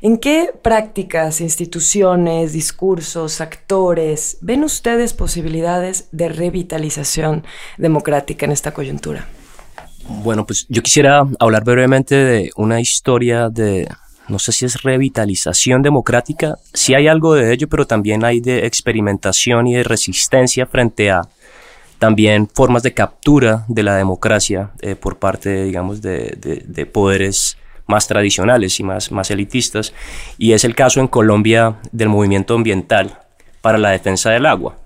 ¿En 0.00 0.16
qué 0.16 0.52
prácticas, 0.62 1.42
instituciones, 1.42 2.54
discursos, 2.54 3.42
actores 3.42 4.38
ven 4.40 4.64
ustedes 4.64 5.12
posibilidades 5.12 6.08
de 6.12 6.30
revitalización 6.30 7.44
democrática 7.76 8.46
en 8.46 8.52
esta 8.52 8.72
coyuntura? 8.72 9.28
Bueno, 10.08 10.46
pues 10.46 10.66
yo 10.68 10.82
quisiera 10.82 11.26
hablar 11.38 11.64
brevemente 11.64 12.14
de 12.14 12.50
una 12.56 12.80
historia 12.80 13.48
de, 13.48 13.88
no 14.28 14.38
sé 14.38 14.52
si 14.52 14.64
es 14.64 14.82
revitalización 14.82 15.82
democrática, 15.82 16.58
sí 16.72 16.94
hay 16.94 17.08
algo 17.08 17.34
de 17.34 17.52
ello, 17.52 17.68
pero 17.68 17.86
también 17.86 18.24
hay 18.24 18.40
de 18.40 18.66
experimentación 18.66 19.66
y 19.66 19.74
de 19.74 19.82
resistencia 19.82 20.66
frente 20.66 21.10
a 21.10 21.22
también 21.98 22.48
formas 22.48 22.82
de 22.82 22.94
captura 22.94 23.64
de 23.68 23.82
la 23.82 23.96
democracia 23.96 24.70
eh, 24.80 24.96
por 24.96 25.18
parte, 25.18 25.64
digamos, 25.64 26.02
de, 26.02 26.88
poderes 26.92 27.56
más 27.86 28.06
tradicionales 28.06 28.78
y 28.80 28.82
más, 28.82 29.10
más 29.10 29.30
elitistas. 29.30 29.92
Y 30.38 30.52
es 30.52 30.64
el 30.64 30.74
caso 30.74 31.00
en 31.00 31.08
Colombia 31.08 31.76
del 31.92 32.08
movimiento 32.08 32.54
ambiental 32.54 33.18
para 33.60 33.78
la 33.78 33.90
defensa 33.90 34.30
del 34.30 34.46
agua. 34.46 34.76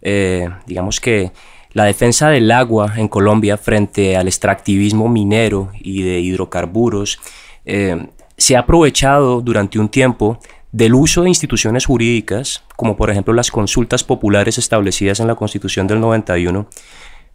Eh, 0.00 0.48
digamos 0.66 1.00
que 1.00 1.32
la 1.74 1.84
defensa 1.84 2.30
del 2.30 2.50
agua 2.52 2.94
en 2.96 3.08
Colombia 3.08 3.58
frente 3.58 4.16
al 4.16 4.28
extractivismo 4.28 5.08
minero 5.08 5.72
y 5.80 6.02
de 6.02 6.20
hidrocarburos 6.20 7.18
eh, 7.64 8.06
se 8.36 8.56
ha 8.56 8.60
aprovechado 8.60 9.40
durante 9.40 9.78
un 9.78 9.88
tiempo 9.88 10.38
del 10.70 10.94
uso 10.94 11.22
de 11.22 11.28
instituciones 11.28 11.86
jurídicas, 11.86 12.62
como 12.76 12.96
por 12.96 13.10
ejemplo 13.10 13.34
las 13.34 13.50
consultas 13.50 14.02
populares 14.02 14.56
establecidas 14.56 15.20
en 15.20 15.26
la 15.26 15.34
Constitución 15.34 15.86
del 15.86 16.00
91, 16.00 16.68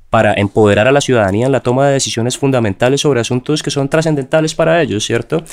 para 0.09 0.33
empoderar 0.33 0.87
a 0.87 0.91
la 0.91 1.01
ciudadanía 1.01 1.45
en 1.45 1.51
la 1.51 1.59
toma 1.59 1.87
de 1.87 1.93
decisiones 1.93 2.37
fundamentales 2.37 3.01
sobre 3.01 3.19
asuntos 3.19 3.61
que 3.61 3.71
son 3.71 3.89
trascendentales 3.89 4.55
para 4.55 4.81
ellos, 4.81 5.05
¿cierto? 5.05 5.43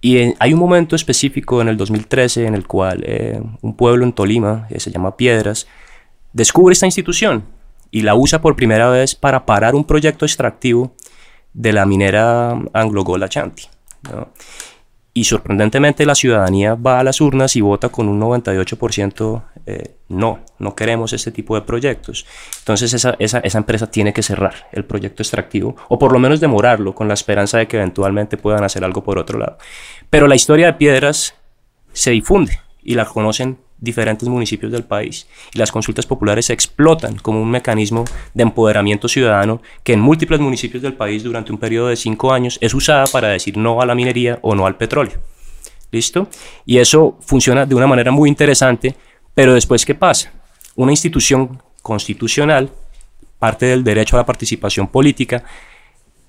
Y 0.00 0.34
hay 0.38 0.52
un 0.52 0.60
momento 0.60 0.94
específico 0.94 1.60
en 1.60 1.68
el 1.68 1.76
2013 1.76 2.46
en 2.46 2.54
el 2.54 2.66
cual 2.66 3.02
eh, 3.06 3.40
un 3.62 3.76
pueblo 3.76 4.04
en 4.04 4.12
Tolima, 4.12 4.66
que 4.68 4.78
se 4.78 4.90
llama 4.90 5.16
Piedras, 5.16 5.66
descubre 6.32 6.74
esta 6.74 6.86
institución 6.86 7.55
y 7.90 8.02
la 8.02 8.14
usa 8.14 8.40
por 8.40 8.56
primera 8.56 8.88
vez 8.88 9.14
para 9.14 9.46
parar 9.46 9.74
un 9.74 9.84
proyecto 9.84 10.24
extractivo 10.24 10.94
de 11.52 11.72
la 11.72 11.86
minera 11.86 12.50
Anglo-Gold 12.72 13.24
Ashanti. 13.24 13.64
Y 15.14 15.24
sorprendentemente 15.24 16.04
la 16.04 16.14
ciudadanía 16.14 16.74
va 16.74 17.00
a 17.00 17.04
las 17.04 17.22
urnas 17.22 17.56
y 17.56 17.62
vota 17.62 17.88
con 17.88 18.08
un 18.08 18.20
98% 18.20 19.42
eh, 19.68 19.96
no, 20.08 20.44
no 20.60 20.76
queremos 20.76 21.12
este 21.12 21.32
tipo 21.32 21.56
de 21.56 21.62
proyectos. 21.62 22.24
Entonces 22.58 22.92
esa, 22.92 23.16
esa, 23.18 23.38
esa, 23.40 23.58
empresa 23.58 23.90
tiene 23.90 24.12
que 24.12 24.22
cerrar 24.22 24.68
el 24.70 24.84
proyecto 24.84 25.22
extractivo 25.22 25.74
o 25.88 25.98
por 25.98 26.12
lo 26.12 26.20
menos 26.20 26.38
demorarlo 26.38 26.94
con 26.94 27.08
la 27.08 27.14
esperanza 27.14 27.58
de 27.58 27.66
que 27.66 27.78
eventualmente 27.78 28.36
puedan 28.36 28.62
hacer 28.62 28.84
algo 28.84 29.02
por 29.02 29.18
otro 29.18 29.38
lado. 29.38 29.58
Pero 30.08 30.28
la 30.28 30.36
historia 30.36 30.66
de 30.66 30.74
Piedras 30.74 31.34
se 31.92 32.12
difunde 32.12 32.60
y 32.80 32.94
la 32.94 33.06
conocen 33.06 33.58
diferentes 33.78 34.28
municipios 34.28 34.72
del 34.72 34.84
país. 34.84 35.26
Y 35.52 35.58
las 35.58 35.72
consultas 35.72 36.06
populares 36.06 36.46
se 36.46 36.52
explotan 36.52 37.16
como 37.16 37.40
un 37.40 37.50
mecanismo 37.50 38.04
de 38.34 38.42
empoderamiento 38.42 39.08
ciudadano 39.08 39.60
que 39.84 39.92
en 39.92 40.00
múltiples 40.00 40.40
municipios 40.40 40.82
del 40.82 40.94
país 40.94 41.22
durante 41.22 41.52
un 41.52 41.58
periodo 41.58 41.88
de 41.88 41.96
cinco 41.96 42.32
años 42.32 42.58
es 42.60 42.74
usada 42.74 43.06
para 43.06 43.28
decir 43.28 43.56
no 43.56 43.80
a 43.80 43.86
la 43.86 43.94
minería 43.94 44.38
o 44.42 44.54
no 44.54 44.66
al 44.66 44.76
petróleo. 44.76 45.20
¿Listo? 45.92 46.28
Y 46.64 46.78
eso 46.78 47.16
funciona 47.20 47.64
de 47.64 47.74
una 47.74 47.86
manera 47.86 48.10
muy 48.10 48.28
interesante, 48.28 48.96
pero 49.34 49.54
después, 49.54 49.84
¿qué 49.84 49.94
pasa? 49.94 50.32
Una 50.74 50.92
institución 50.92 51.62
constitucional, 51.80 52.70
parte 53.38 53.66
del 53.66 53.84
derecho 53.84 54.16
a 54.16 54.20
la 54.20 54.26
participación 54.26 54.88
política, 54.88 55.44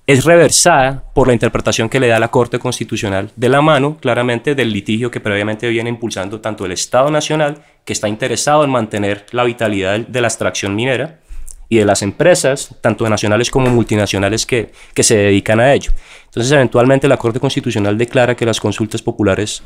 es 0.08 0.24
reversada 0.24 1.04
por 1.12 1.26
la 1.26 1.34
interpretación 1.34 1.90
que 1.90 2.00
le 2.00 2.08
da 2.08 2.18
la 2.18 2.30
Corte 2.30 2.58
Constitucional 2.58 3.30
de 3.36 3.50
la 3.50 3.60
mano, 3.60 3.98
claramente, 4.00 4.54
del 4.54 4.72
litigio 4.72 5.10
que 5.10 5.20
previamente 5.20 5.68
viene 5.68 5.90
impulsando 5.90 6.40
tanto 6.40 6.64
el 6.64 6.72
Estado 6.72 7.10
Nacional, 7.10 7.62
que 7.84 7.92
está 7.92 8.08
interesado 8.08 8.64
en 8.64 8.70
mantener 8.70 9.26
la 9.32 9.44
vitalidad 9.44 10.00
de 10.00 10.20
la 10.22 10.28
extracción 10.28 10.74
minera, 10.74 11.20
y 11.68 11.76
de 11.76 11.84
las 11.84 12.00
empresas, 12.00 12.74
tanto 12.80 13.06
nacionales 13.06 13.50
como 13.50 13.68
multinacionales, 13.68 14.46
que, 14.46 14.72
que 14.94 15.02
se 15.02 15.14
dedican 15.14 15.60
a 15.60 15.74
ello. 15.74 15.92
Entonces, 16.24 16.50
eventualmente, 16.52 17.06
la 17.06 17.18
Corte 17.18 17.38
Constitucional 17.38 17.98
declara 17.98 18.34
que 18.34 18.46
las 18.46 18.60
consultas 18.60 19.02
populares 19.02 19.62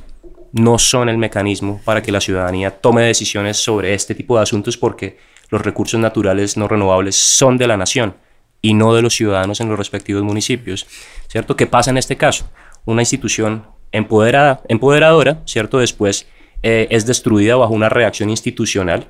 no 0.50 0.76
son 0.76 1.09
el 1.09 1.18
mecanismo 1.18 1.81
para 1.85 2.02
que 2.02 2.11
la 2.11 2.20
ciudadanía 2.20 2.72
tome 2.72 3.02
decisiones 3.02 3.59
sobre 3.59 3.94
este 3.94 4.16
tipo 4.16 4.37
de 4.37 4.42
asuntos 4.42 4.76
porque 4.76 5.18
los 5.50 5.62
recursos 5.62 6.00
naturales 6.00 6.57
no 6.57 6.66
renovables 6.66 7.14
son 7.14 7.57
de 7.59 7.68
la 7.68 7.76
nación 7.76 8.16
y 8.62 8.75
no 8.75 8.94
de 8.94 9.03
los 9.03 9.14
ciudadanos 9.14 9.61
en 9.61 9.68
los 9.68 9.77
respectivos 9.77 10.22
municipios. 10.22 10.87
¿Cierto? 11.29 11.57
¿Qué 11.57 11.66
pasa 11.66 11.90
en 11.90 11.98
este 11.98 12.16
caso? 12.16 12.48
Una 12.87 13.03
institución 13.03 13.66
empoderada, 13.90 14.62
empoderadora, 14.68 15.42
¿cierto? 15.44 15.79
Después 15.79 16.27
eh, 16.62 16.87
es 16.90 17.05
destruida 17.05 17.57
bajo 17.57 17.75
una 17.75 17.88
reacción 17.88 18.31
institucional 18.31 19.09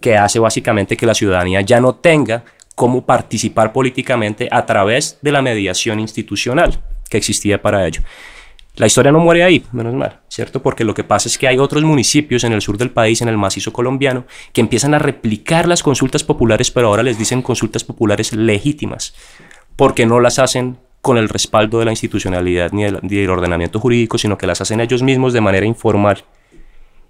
que 0.00 0.16
hace 0.16 0.38
básicamente 0.40 0.96
que 0.96 1.06
la 1.06 1.14
ciudadanía 1.14 1.60
ya 1.60 1.80
no 1.80 1.94
tenga 1.94 2.44
cómo 2.74 3.06
participar 3.06 3.72
políticamente 3.72 4.48
a 4.50 4.66
través 4.66 5.18
de 5.22 5.32
la 5.32 5.42
mediación 5.42 6.00
institucional 6.00 6.82
que 7.08 7.18
existía 7.18 7.62
para 7.62 7.86
ello. 7.86 8.02
La 8.76 8.86
historia 8.86 9.12
no 9.12 9.18
muere 9.18 9.44
ahí, 9.44 9.64
menos 9.72 9.94
mal, 9.94 10.20
¿cierto? 10.28 10.62
Porque 10.62 10.84
lo 10.84 10.94
que 10.94 11.04
pasa 11.04 11.28
es 11.28 11.36
que 11.36 11.46
hay 11.46 11.58
otros 11.58 11.82
municipios 11.82 12.42
en 12.44 12.54
el 12.54 12.62
sur 12.62 12.78
del 12.78 12.90
país, 12.90 13.20
en 13.20 13.28
el 13.28 13.36
macizo 13.36 13.70
colombiano, 13.70 14.24
que 14.54 14.62
empiezan 14.62 14.94
a 14.94 14.98
replicar 14.98 15.68
las 15.68 15.82
consultas 15.82 16.24
populares, 16.24 16.70
pero 16.70 16.88
ahora 16.88 17.02
les 17.02 17.18
dicen 17.18 17.42
consultas 17.42 17.84
populares 17.84 18.32
legítimas, 18.32 19.14
porque 19.76 20.06
no 20.06 20.20
las 20.20 20.38
hacen 20.38 20.78
con 21.02 21.18
el 21.18 21.28
respaldo 21.28 21.80
de 21.80 21.84
la 21.84 21.90
institucionalidad 21.90 22.72
ni 22.72 22.84
del, 22.84 23.30
ordenamiento 23.30 23.78
jurídico, 23.78 24.16
sino 24.16 24.38
que 24.38 24.46
las 24.46 24.62
hacen 24.62 24.80
ellos 24.80 25.02
mismos 25.02 25.34
de 25.34 25.42
manera 25.42 25.66
informal. 25.66 26.24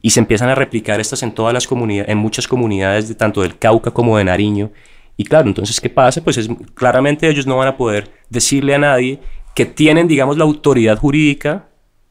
Y 0.01 0.11
se 0.11 0.18
empiezan 0.18 0.48
a 0.48 0.57
replicar 0.57 0.98
estas 0.98 1.22
en 1.22 1.33
todas 1.33 1.55
las 1.55 1.68
comunidades, 1.68 2.11
en 2.11 2.18
muchas 2.18 2.48
comunidades 2.48 3.07
de 3.07 3.14
tanto 3.14 3.42
del 3.42 3.57
Cauca 3.57 3.92
como 3.92 4.18
de 4.18 4.25
Nariño. 4.25 4.72
Y 5.16 5.25
claro, 5.25 5.46
entonces, 5.46 5.81
¿qué 5.81 5.90
pasa? 5.90 6.25
Pues 6.25 6.38
es, 6.38 6.48
claramente 6.75 7.29
ellos 7.29 7.46
no 7.46 7.59
van 7.59 7.68
a 7.68 7.77
poder 7.77 8.11
decirle 8.31 8.75
a 8.75 8.79
nadie 8.79 9.20
que 9.55 9.67
tienen, 9.67 10.09
digamos, 10.09 10.37
la 10.37 10.45
autoridad 10.45 10.99
jurídica 10.99 11.67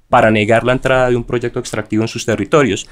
para 0.10 0.30
negar 0.30 0.64
la 0.64 0.74
entrada 0.74 1.10
de 1.10 1.16
un 1.16 1.24
proyecto 1.24 1.60
extractivo 1.60 2.04
en 2.04 2.08
sus 2.08 2.26
territorios. 2.26 2.88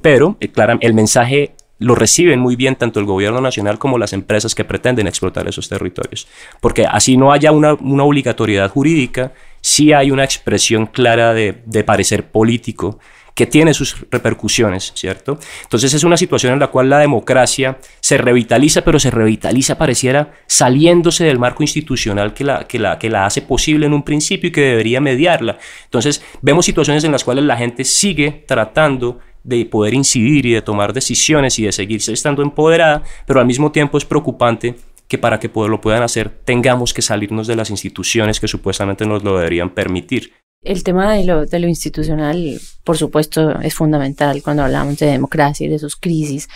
Pero, 0.00 0.36
eh, 0.40 0.50
el 0.80 0.94
mensaje 0.94 1.54
lo 1.78 1.94
reciben 1.96 2.38
muy 2.38 2.54
bien 2.54 2.76
tanto 2.76 3.00
el 3.00 3.06
gobierno 3.06 3.40
nacional 3.40 3.78
como 3.78 3.98
las 3.98 4.12
empresas 4.12 4.54
que 4.54 4.64
pretenden 4.64 5.08
explotar 5.08 5.48
esos 5.48 5.68
territorios. 5.68 6.28
Porque 6.60 6.86
así 6.86 7.16
no 7.16 7.32
haya 7.32 7.50
una, 7.50 7.72
obligatoriedad 7.72 8.70
jurídica, 8.70 9.32
sí 9.60 9.92
hay 9.92 10.10
una 10.10 10.24
expresión 10.24 10.86
clara 10.86 11.34
de, 11.34 11.62
de 11.66 11.84
parecer 11.84 12.30
político 12.30 13.00
que 13.34 13.46
tiene 13.46 13.74
sus 13.74 13.96
repercusiones, 14.10 14.92
¿cierto? 14.94 15.38
Entonces 15.62 15.94
es 15.94 16.04
una 16.04 16.16
situación 16.16 16.52
en 16.54 16.60
la 16.60 16.68
cual 16.68 16.90
la 16.90 16.98
democracia 16.98 17.78
se 18.00 18.18
revitaliza, 18.18 18.82
pero 18.82 18.98
se 18.98 19.10
revitaliza 19.10 19.78
pareciera 19.78 20.32
saliéndose 20.46 21.24
del 21.24 21.38
marco 21.38 21.62
institucional 21.62 22.34
que 22.34 22.44
la, 22.44 22.66
que 22.66 22.78
la, 22.78 22.98
que 22.98 23.10
la 23.10 23.26
hace 23.26 23.42
posible 23.42 23.86
en 23.86 23.94
un 23.94 24.02
principio 24.02 24.48
y 24.48 24.52
que 24.52 24.60
debería 24.60 25.00
mediarla. 25.00 25.58
Entonces 25.84 26.22
vemos 26.42 26.66
situaciones 26.66 27.04
en 27.04 27.12
las 27.12 27.24
cuales 27.24 27.44
la 27.44 27.56
gente 27.56 27.84
sigue 27.84 28.44
tratando 28.46 29.18
de 29.44 29.64
poder 29.66 29.94
incidir 29.94 30.46
y 30.46 30.52
de 30.52 30.62
tomar 30.62 30.92
decisiones 30.92 31.58
y 31.58 31.64
de 31.64 31.72
seguirse 31.72 32.12
estando 32.12 32.42
empoderada, 32.42 33.02
pero 33.26 33.40
al 33.40 33.46
mismo 33.46 33.72
tiempo 33.72 33.98
es 33.98 34.04
preocupante 34.04 34.76
que 35.08 35.18
para 35.18 35.40
que 35.40 35.50
lo 35.54 35.80
puedan 35.80 36.02
hacer 36.02 36.30
tengamos 36.30 36.94
que 36.94 37.02
salirnos 37.02 37.46
de 37.46 37.56
las 37.56 37.70
instituciones 37.70 38.40
que 38.40 38.48
supuestamente 38.48 39.04
nos 39.04 39.22
lo 39.22 39.36
deberían 39.36 39.70
permitir. 39.70 40.41
El 40.62 40.84
tema 40.84 41.12
de 41.12 41.24
lo, 41.24 41.68
institucional, 41.68 42.60
por 42.84 42.96
supuesto, 42.96 43.60
es 43.60 43.74
fundamental 43.74 44.42
cuando 44.42 44.62
hablamos 44.62 44.96
de 44.98 45.06
democracia 45.06 45.66
y 45.66 45.70
de 45.70 45.80
sus 45.80 45.96
crisis. 45.96 46.48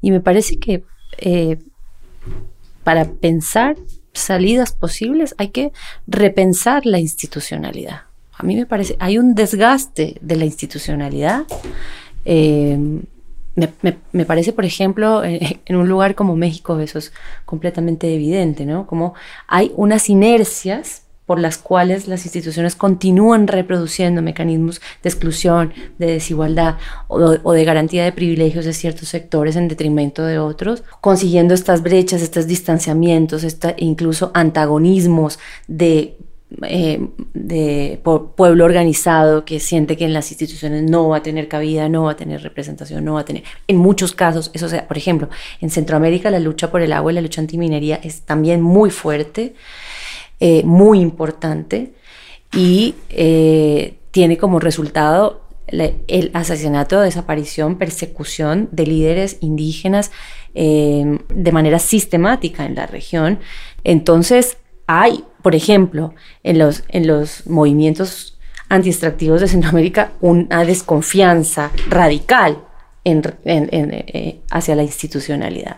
Y 0.00 0.10
me 0.10 0.20
parece 0.20 0.58
que 0.58 0.82
eh, 1.18 1.58
para 2.82 3.04
pensar 3.04 3.76
salidas 4.12 4.72
posibles 4.72 5.34
hay 5.38 5.48
que 5.48 5.72
repensar 6.08 6.86
la 6.86 6.98
institucionalidad. 6.98 8.02
A 8.32 8.42
mí 8.42 8.56
me 8.56 8.66
parece, 8.66 8.96
hay 8.98 9.18
un 9.18 9.36
desgaste 9.36 10.18
de 10.20 10.36
la 10.36 10.44
institucionalidad. 10.44 11.44
Eh, 12.24 12.76
me, 13.54 14.24
parece, 14.24 14.52
por 14.52 14.64
ejemplo, 14.64 15.22
en, 15.22 15.60
en, 15.64 15.76
un 15.76 15.88
lugar 15.88 16.16
como 16.16 16.34
México 16.34 16.80
eso 16.80 16.98
es 16.98 17.12
completamente 17.44 18.12
evidente, 18.12 18.66
¿no? 18.66 18.86
Como 18.86 19.14
hay 19.46 19.70
unas 19.76 20.08
inercias 20.08 21.02
por 21.26 21.38
las 21.38 21.58
cuales 21.58 22.08
las 22.08 22.24
instituciones 22.24 22.74
continúan 22.74 23.46
reproduciendo 23.46 24.22
mecanismos 24.22 24.80
de 25.02 25.08
exclusión, 25.08 25.72
de 25.98 26.06
desigualdad 26.06 26.76
o, 27.08 27.52
de 27.52 27.64
garantía 27.64 28.04
de 28.04 28.12
privilegios 28.12 28.64
de 28.64 28.72
ciertos 28.72 29.08
sectores 29.08 29.56
en 29.56 29.68
detrimento 29.68 30.24
de 30.24 30.38
otros, 30.38 30.82
consiguiendo 31.00 31.54
estas 31.54 31.82
brechas, 31.82 32.22
estos 32.22 32.46
distanciamientos, 32.46 33.46
incluso 33.78 34.30
antagonismos 34.34 35.38
de 35.68 36.16
eh, 36.64 37.08
de 37.32 38.00
pueblo 38.36 38.64
organizado 38.64 39.44
que 39.44 39.58
siente 39.58 39.96
que 39.96 40.04
en 40.04 40.12
las 40.12 40.30
instituciones 40.30 40.82
no 40.82 41.08
va 41.08 41.18
a 41.18 41.22
tener 41.22 41.48
cabida, 41.48 41.88
no 41.88 42.04
va 42.04 42.12
a 42.12 42.16
tener 42.16 42.42
representación, 42.42 43.04
no 43.04 43.14
va 43.14 43.20
a 43.20 43.24
tener. 43.24 43.42
En 43.68 43.76
muchos 43.76 44.12
casos, 44.12 44.50
eso 44.52 44.68
sea, 44.68 44.86
por 44.86 44.98
ejemplo, 44.98 45.30
en 45.60 45.70
Centroamérica 45.70 46.30
la 46.30 46.40
lucha 46.40 46.70
por 46.70 46.82
el 46.82 46.92
agua 46.92 47.10
y 47.10 47.14
la 47.14 47.20
lucha 47.22 47.40
antiminería 47.40 47.96
es 48.02 48.22
también 48.22 48.60
muy 48.60 48.90
fuerte. 48.90 49.54
Eh, 50.44 50.64
muy 50.64 50.98
importante 50.98 51.92
y 52.52 52.96
eh, 53.10 54.00
tiene 54.10 54.38
como 54.38 54.58
resultado 54.58 55.46
el 55.68 56.32
asesinato, 56.34 57.00
desaparición, 57.00 57.78
persecución 57.78 58.68
de 58.72 58.84
líderes 58.84 59.36
indígenas 59.40 60.10
eh, 60.56 61.20
de 61.32 61.52
manera 61.52 61.78
sistemática 61.78 62.66
en 62.66 62.74
la 62.74 62.86
región. 62.86 63.38
Entonces, 63.84 64.56
hay, 64.88 65.22
por 65.42 65.54
ejemplo, 65.54 66.12
en 66.42 66.58
los, 66.58 66.82
en 66.88 67.06
los 67.06 67.46
movimientos 67.46 68.36
antiextractivos 68.68 69.42
de 69.42 69.46
Centroamérica 69.46 70.10
una 70.20 70.64
desconfianza 70.64 71.70
radical 71.88 72.64
hacia 74.50 74.74
la 74.74 74.82
institucionalidad. 74.82 75.76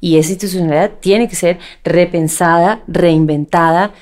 Y 0.00 0.18
esa 0.18 0.30
institucionalidad 0.30 0.92
tiene 1.00 1.28
que 1.28 1.36
ser 1.36 1.58
repensada, 1.84 2.82
reinventada 2.86 3.92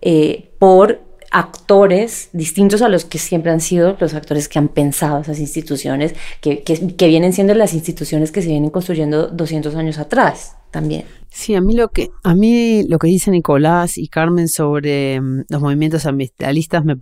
eh, 0.00 0.50
por 0.58 1.00
actores 1.32 2.28
distintos 2.34 2.82
a 2.82 2.88
los 2.88 3.06
que 3.06 3.18
siempre 3.18 3.50
han 3.50 3.60
sido 3.60 3.96
los 3.98 4.12
actores 4.12 4.48
que 4.48 4.58
han 4.58 4.68
pensado 4.68 5.22
esas 5.22 5.40
instituciones, 5.40 6.14
que, 6.40 6.62
que, 6.62 7.06
vienen 7.06 7.32
siendo 7.32 7.54
las 7.54 7.72
instituciones 7.72 8.30
que 8.30 8.42
se 8.42 8.48
vienen 8.48 8.68
construyendo 8.68 9.28
200 9.28 9.74
años 9.74 9.98
atrás 9.98 10.56
también. 10.70 11.04
Sí, 11.30 11.54
a 11.54 11.62
mí 11.62 11.74
lo 11.74 11.88
que 11.88 12.10
a 12.22 12.34
mí 12.34 12.84
lo 12.86 12.98
que 12.98 13.06
dice 13.06 13.30
Nicolás 13.30 13.96
y 13.96 14.08
Carmen 14.08 14.48
sobre 14.48 15.20
mm, 15.20 15.44
los 15.48 15.62
movimientos 15.62 16.04
ambientalistas 16.04 16.84
me 16.84 16.96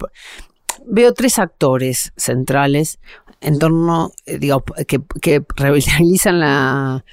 veo 0.87 1.13
tres 1.13 1.41
actores 1.41 2.13
centrales 2.17 3.01
en 3.41 3.59
torno, 3.59 4.13
eh, 4.27 4.39
digo, 4.39 4.63
que, 4.87 5.01
que 5.21 5.43
revitalizan 5.57 6.39
la 6.39 7.05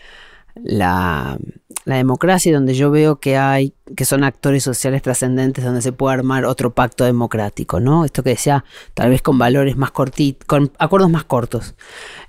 la, 0.63 1.37
democracia, 1.85 2.53
donde 2.53 2.73
yo 2.73 2.91
veo 2.91 3.19
que 3.19 3.37
hay, 3.37 3.73
que 3.95 4.03
son 4.03 4.23
actores 4.23 4.63
sociales 4.63 5.01
trascendentes, 5.01 5.63
donde 5.63 5.81
se 5.81 5.93
puede 5.93 6.15
armar 6.15 6.45
otro 6.45 6.73
pacto 6.73 7.05
democrático, 7.05 7.79
¿no? 7.79 8.03
Esto 8.03 8.23
que 8.23 8.31
decía, 8.31 8.65
tal 8.93 9.09
vez 9.09 9.21
con 9.21 9.37
valores 9.37 9.77
más 9.77 9.91
cortitos, 9.91 10.45
con 10.45 10.71
acuerdos 10.79 11.09
más 11.09 11.23
cortos, 11.23 11.75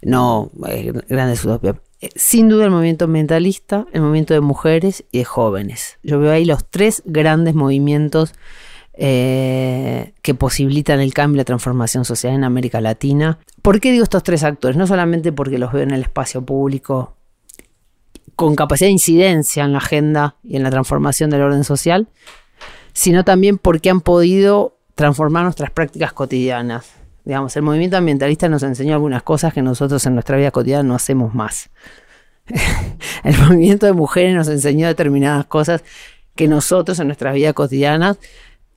no 0.02 0.50
eh, 0.68 0.92
grandes 1.08 1.44
utopias. 1.44 1.76
Eh, 2.00 2.10
sin 2.14 2.48
duda 2.48 2.66
el 2.66 2.70
movimiento 2.70 3.06
ambientalista, 3.06 3.86
el 3.92 4.02
movimiento 4.02 4.32
de 4.32 4.40
mujeres 4.40 5.04
y 5.10 5.18
de 5.18 5.24
jóvenes. 5.24 5.98
Yo 6.04 6.20
veo 6.20 6.30
ahí 6.30 6.44
los 6.44 6.64
tres 6.64 7.02
grandes 7.04 7.56
movimientos 7.56 8.34
eh, 9.00 10.12
que 10.22 10.34
posibilitan 10.34 11.00
el 11.00 11.14
cambio 11.14 11.36
y 11.36 11.38
la 11.38 11.44
transformación 11.44 12.04
social 12.04 12.34
en 12.34 12.42
América 12.44 12.80
Latina. 12.80 13.38
¿Por 13.62 13.80
qué 13.80 13.92
digo 13.92 14.04
estos 14.04 14.24
tres 14.24 14.44
actores? 14.44 14.76
No 14.76 14.86
solamente 14.86 15.32
porque 15.32 15.58
los 15.58 15.72
veo 15.72 15.82
en 15.82 15.92
el 15.92 16.02
espacio 16.02 16.42
público 16.42 17.14
con 18.38 18.54
capacidad 18.54 18.86
de 18.86 18.92
incidencia 18.92 19.64
en 19.64 19.72
la 19.72 19.78
agenda 19.78 20.36
y 20.44 20.54
en 20.54 20.62
la 20.62 20.70
transformación 20.70 21.28
del 21.28 21.42
orden 21.42 21.64
social, 21.64 22.06
sino 22.92 23.24
también 23.24 23.58
porque 23.58 23.90
han 23.90 24.00
podido 24.00 24.78
transformar 24.94 25.42
nuestras 25.42 25.72
prácticas 25.72 26.12
cotidianas. 26.12 26.92
Digamos, 27.24 27.56
el 27.56 27.62
movimiento 27.62 27.96
ambientalista 27.96 28.48
nos 28.48 28.62
enseñó 28.62 28.94
algunas 28.94 29.24
cosas 29.24 29.52
que 29.52 29.60
nosotros 29.60 30.06
en 30.06 30.14
nuestra 30.14 30.36
vida 30.36 30.52
cotidiana 30.52 30.84
no 30.84 30.94
hacemos 30.94 31.34
más. 31.34 31.70
el 33.24 33.36
movimiento 33.38 33.86
de 33.86 33.92
mujeres 33.92 34.36
nos 34.36 34.46
enseñó 34.46 34.86
determinadas 34.86 35.46
cosas 35.46 35.82
que 36.36 36.46
nosotros 36.46 37.00
en 37.00 37.08
nuestras 37.08 37.34
vidas 37.34 37.54
cotidianas 37.54 38.18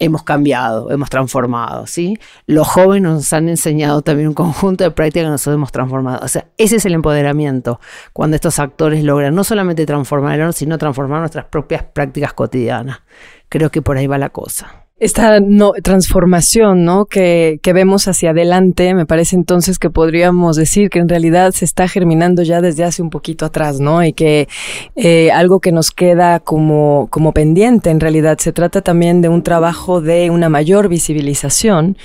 hemos 0.02 0.24
cambiado, 0.24 0.90
hemos 0.90 1.12
transformado, 1.12 1.86
¿sí? 1.86 2.18
Los 2.48 2.68
jóvenes 2.68 3.04
nos 3.04 3.34
han 3.34 3.48
enseñado 3.50 4.02
también 4.02 4.30
un 4.30 4.34
conjunto 4.34 4.84
de 4.84 4.90
prácticas 4.90 5.28
que 5.28 5.30
nosotros 5.30 5.56
hemos 5.56 5.72
transformado. 5.72 6.26
O 6.26 6.28
sea, 6.28 6.48
ese 6.58 6.78
es 6.78 6.86
el 6.88 6.96
empoderamiento, 6.96 7.80
cuando 8.12 8.36
estos 8.36 8.58
actores 8.58 9.04
logran 9.04 9.36
no 9.36 9.44
solamente 9.44 9.86
transformar 9.86 10.36
el 10.36 10.42
orden, 10.42 10.54
sino 10.54 10.80
transformar 10.80 11.20
nuestras 11.20 11.46
propias 11.46 11.84
prácticas 11.84 12.34
cotidianas. 12.34 13.02
Creo 13.48 13.70
que 13.70 13.84
por 13.84 13.98
ahí 13.98 14.08
va 14.08 14.18
la 14.18 14.30
cosa 14.30 14.81
esta 15.02 15.40
no, 15.40 15.74
transformación 15.84 16.86
¿no? 16.86 17.06
Que, 17.06 17.60
que, 17.64 17.74
vemos 17.74 18.08
hacia 18.08 18.30
adelante, 18.30 18.94
me 18.94 19.08
parece 19.08 19.36
entonces 19.36 19.80
que 19.80 19.90
podríamos 19.90 20.56
decir 20.56 20.92
que 20.92 21.00
en 21.00 21.10
realidad 21.10 21.54
se 21.54 21.66
está 21.66 21.88
germinando 21.88 22.44
ya 22.44 22.62
desde 22.62 22.84
hace 22.84 23.02
un 23.02 23.10
poquito 23.10 23.46
atrás, 23.46 23.80
¿no? 23.80 24.06
Y 24.06 24.14
que 24.14 24.48
eh, 24.96 25.32
algo 25.32 25.60
que 25.60 25.72
nos 25.72 25.90
queda 25.90 26.40
como, 26.40 27.08
como 27.10 27.32
pendiente 27.32 27.90
en 27.90 28.00
realidad 28.00 28.38
se 28.38 28.54
trata 28.54 28.82
también 28.82 29.22
de 29.22 29.30
un 29.30 29.42
trabajo 29.42 30.02
de 30.02 30.30
una 30.30 30.50
mayor 30.50 30.88
visibilización 30.88 31.98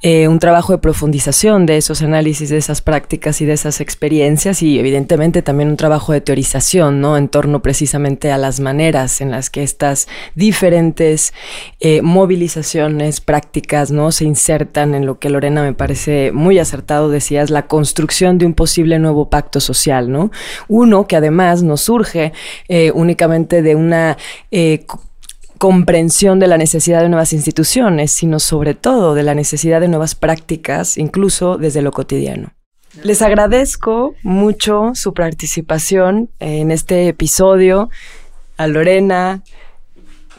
eh, 0.00 0.28
un 0.28 0.38
trabajo 0.38 0.72
de 0.72 0.78
profundización 0.78 1.66
de 1.66 1.76
esos 1.76 2.02
análisis, 2.02 2.50
de 2.50 2.56
esas 2.56 2.82
prácticas 2.82 3.40
y 3.40 3.46
de 3.46 3.54
esas 3.54 3.80
experiencias 3.80 4.62
y 4.62 4.78
evidentemente 4.78 5.42
también 5.42 5.70
un 5.70 5.76
trabajo 5.76 6.12
de 6.12 6.20
teorización, 6.20 7.00
¿no? 7.00 7.16
En 7.16 7.28
torno 7.28 7.62
precisamente 7.62 8.30
a 8.30 8.38
las 8.38 8.60
maneras 8.60 9.20
en 9.20 9.32
las 9.32 9.50
que 9.50 9.64
estas 9.64 10.06
diferentes 10.36 11.34
eh, 11.80 12.00
movilizaciones, 12.00 13.20
prácticas, 13.20 13.90
¿no? 13.90 14.12
Se 14.12 14.24
insertan 14.24 14.94
en 14.94 15.04
lo 15.04 15.18
que 15.18 15.30
Lorena 15.30 15.62
me 15.62 15.72
parece 15.72 16.30
muy 16.30 16.60
acertado, 16.60 17.08
decías, 17.08 17.50
la 17.50 17.66
construcción 17.66 18.38
de 18.38 18.46
un 18.46 18.54
posible 18.54 19.00
nuevo 19.00 19.30
pacto 19.30 19.58
social, 19.58 20.12
¿no? 20.12 20.30
Uno 20.68 21.08
que 21.08 21.16
además 21.16 21.64
nos 21.64 21.80
surge 21.80 22.32
eh, 22.68 22.92
únicamente 22.94 23.62
de 23.62 23.74
una 23.74 24.16
comprensión 25.58 26.38
de 26.38 26.46
la 26.46 26.56
necesidad 26.56 27.02
de 27.02 27.08
nuevas 27.08 27.32
instituciones, 27.32 28.12
sino 28.12 28.38
sobre 28.38 28.74
todo 28.74 29.14
de 29.14 29.22
la 29.22 29.34
necesidad 29.34 29.80
de 29.80 29.88
nuevas 29.88 30.14
prácticas, 30.14 30.96
incluso 30.96 31.58
desde 31.58 31.82
lo 31.82 31.92
cotidiano. 31.92 32.52
Les 33.02 33.22
agradezco 33.22 34.14
mucho 34.22 34.92
su 34.94 35.14
participación 35.14 36.30
en 36.38 36.70
este 36.70 37.08
episodio 37.08 37.90
a 38.56 38.66
Lorena, 38.66 39.42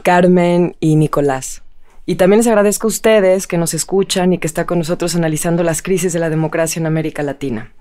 Carmen 0.03 0.75
y 0.79 0.95
Nicolás. 0.95 1.61
Y 2.09 2.15
también 2.15 2.39
les 2.39 2.47
agradezco 2.47 2.87
a 2.87 2.89
ustedes 2.89 3.45
que 3.45 3.59
nos 3.59 3.75
escuchan 3.75 4.33
y 4.33 4.39
que 4.39 4.47
están 4.47 4.65
con 4.65 4.79
nosotros 4.79 5.15
analizando 5.15 5.61
las 5.61 5.83
crisis 5.83 6.11
de 6.11 6.17
la 6.17 6.31
democracia 6.31 6.79
en 6.79 6.87
América 6.87 7.21
Latina. 7.21 7.71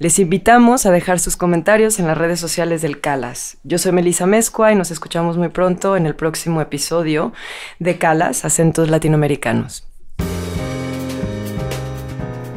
Les 0.00 0.18
invitamos 0.18 0.84
a 0.84 0.90
dejar 0.90 1.20
sus 1.20 1.36
comentarios 1.36 2.00
en 2.00 2.08
las 2.08 2.18
redes 2.18 2.40
sociales 2.40 2.82
del 2.82 3.00
CALAS. 3.00 3.58
Yo 3.62 3.78
soy 3.78 3.92
Melisa 3.92 4.26
Mezcua 4.26 4.72
y 4.72 4.74
nos 4.74 4.90
escuchamos 4.90 5.36
muy 5.36 5.50
pronto 5.50 5.96
en 5.96 6.06
el 6.06 6.16
próximo 6.16 6.60
episodio 6.60 7.32
de 7.78 7.98
CALAS, 7.98 8.44
Acentos 8.44 8.90
Latinoamericanos. 8.90 9.87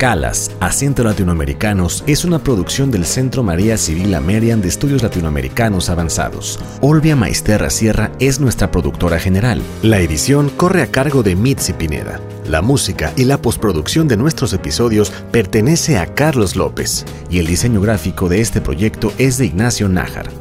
Calas, 0.02 0.50
Acento 0.60 1.04
Latinoamericanos, 1.04 2.04
es 2.08 2.26
una 2.26 2.40
producción 2.40 2.90
del 2.90 3.06
Centro 3.06 3.44
María 3.44 3.78
Civil 3.78 4.16
Amerian 4.16 4.60
de 4.60 4.68
Estudios 4.68 5.04
Latinoamericanos 5.04 5.92
Avanzados. 5.92 6.60
Olvia 6.82 7.16
Maisterra 7.16 7.70
Sierra 7.70 8.12
es 8.20 8.40
nuestra 8.40 8.72
productora 8.72 9.20
general. 9.20 9.62
La 9.84 10.00
edición 10.00 10.50
corre 10.50 10.82
a 10.82 10.88
cargo 10.88 11.22
de 11.22 11.36
Mitzi 11.36 11.74
Pineda. 11.74 12.20
La 12.48 12.64
música 12.64 13.14
y 13.16 13.26
la 13.26 13.38
postproducción 13.44 14.08
de 14.08 14.18
nuestros 14.18 14.54
episodios 14.54 15.12
pertenece 15.32 16.00
a 16.00 16.08
Carlos 16.08 16.56
López 16.56 17.06
y 17.30 17.38
el 17.38 17.46
diseño 17.46 17.80
gráfico 17.80 18.28
de 18.28 18.42
este 18.42 18.60
proyecto 18.60 19.14
es 19.20 19.38
de 19.38 19.46
Ignacio 19.46 19.88
Nájar. 19.88 20.41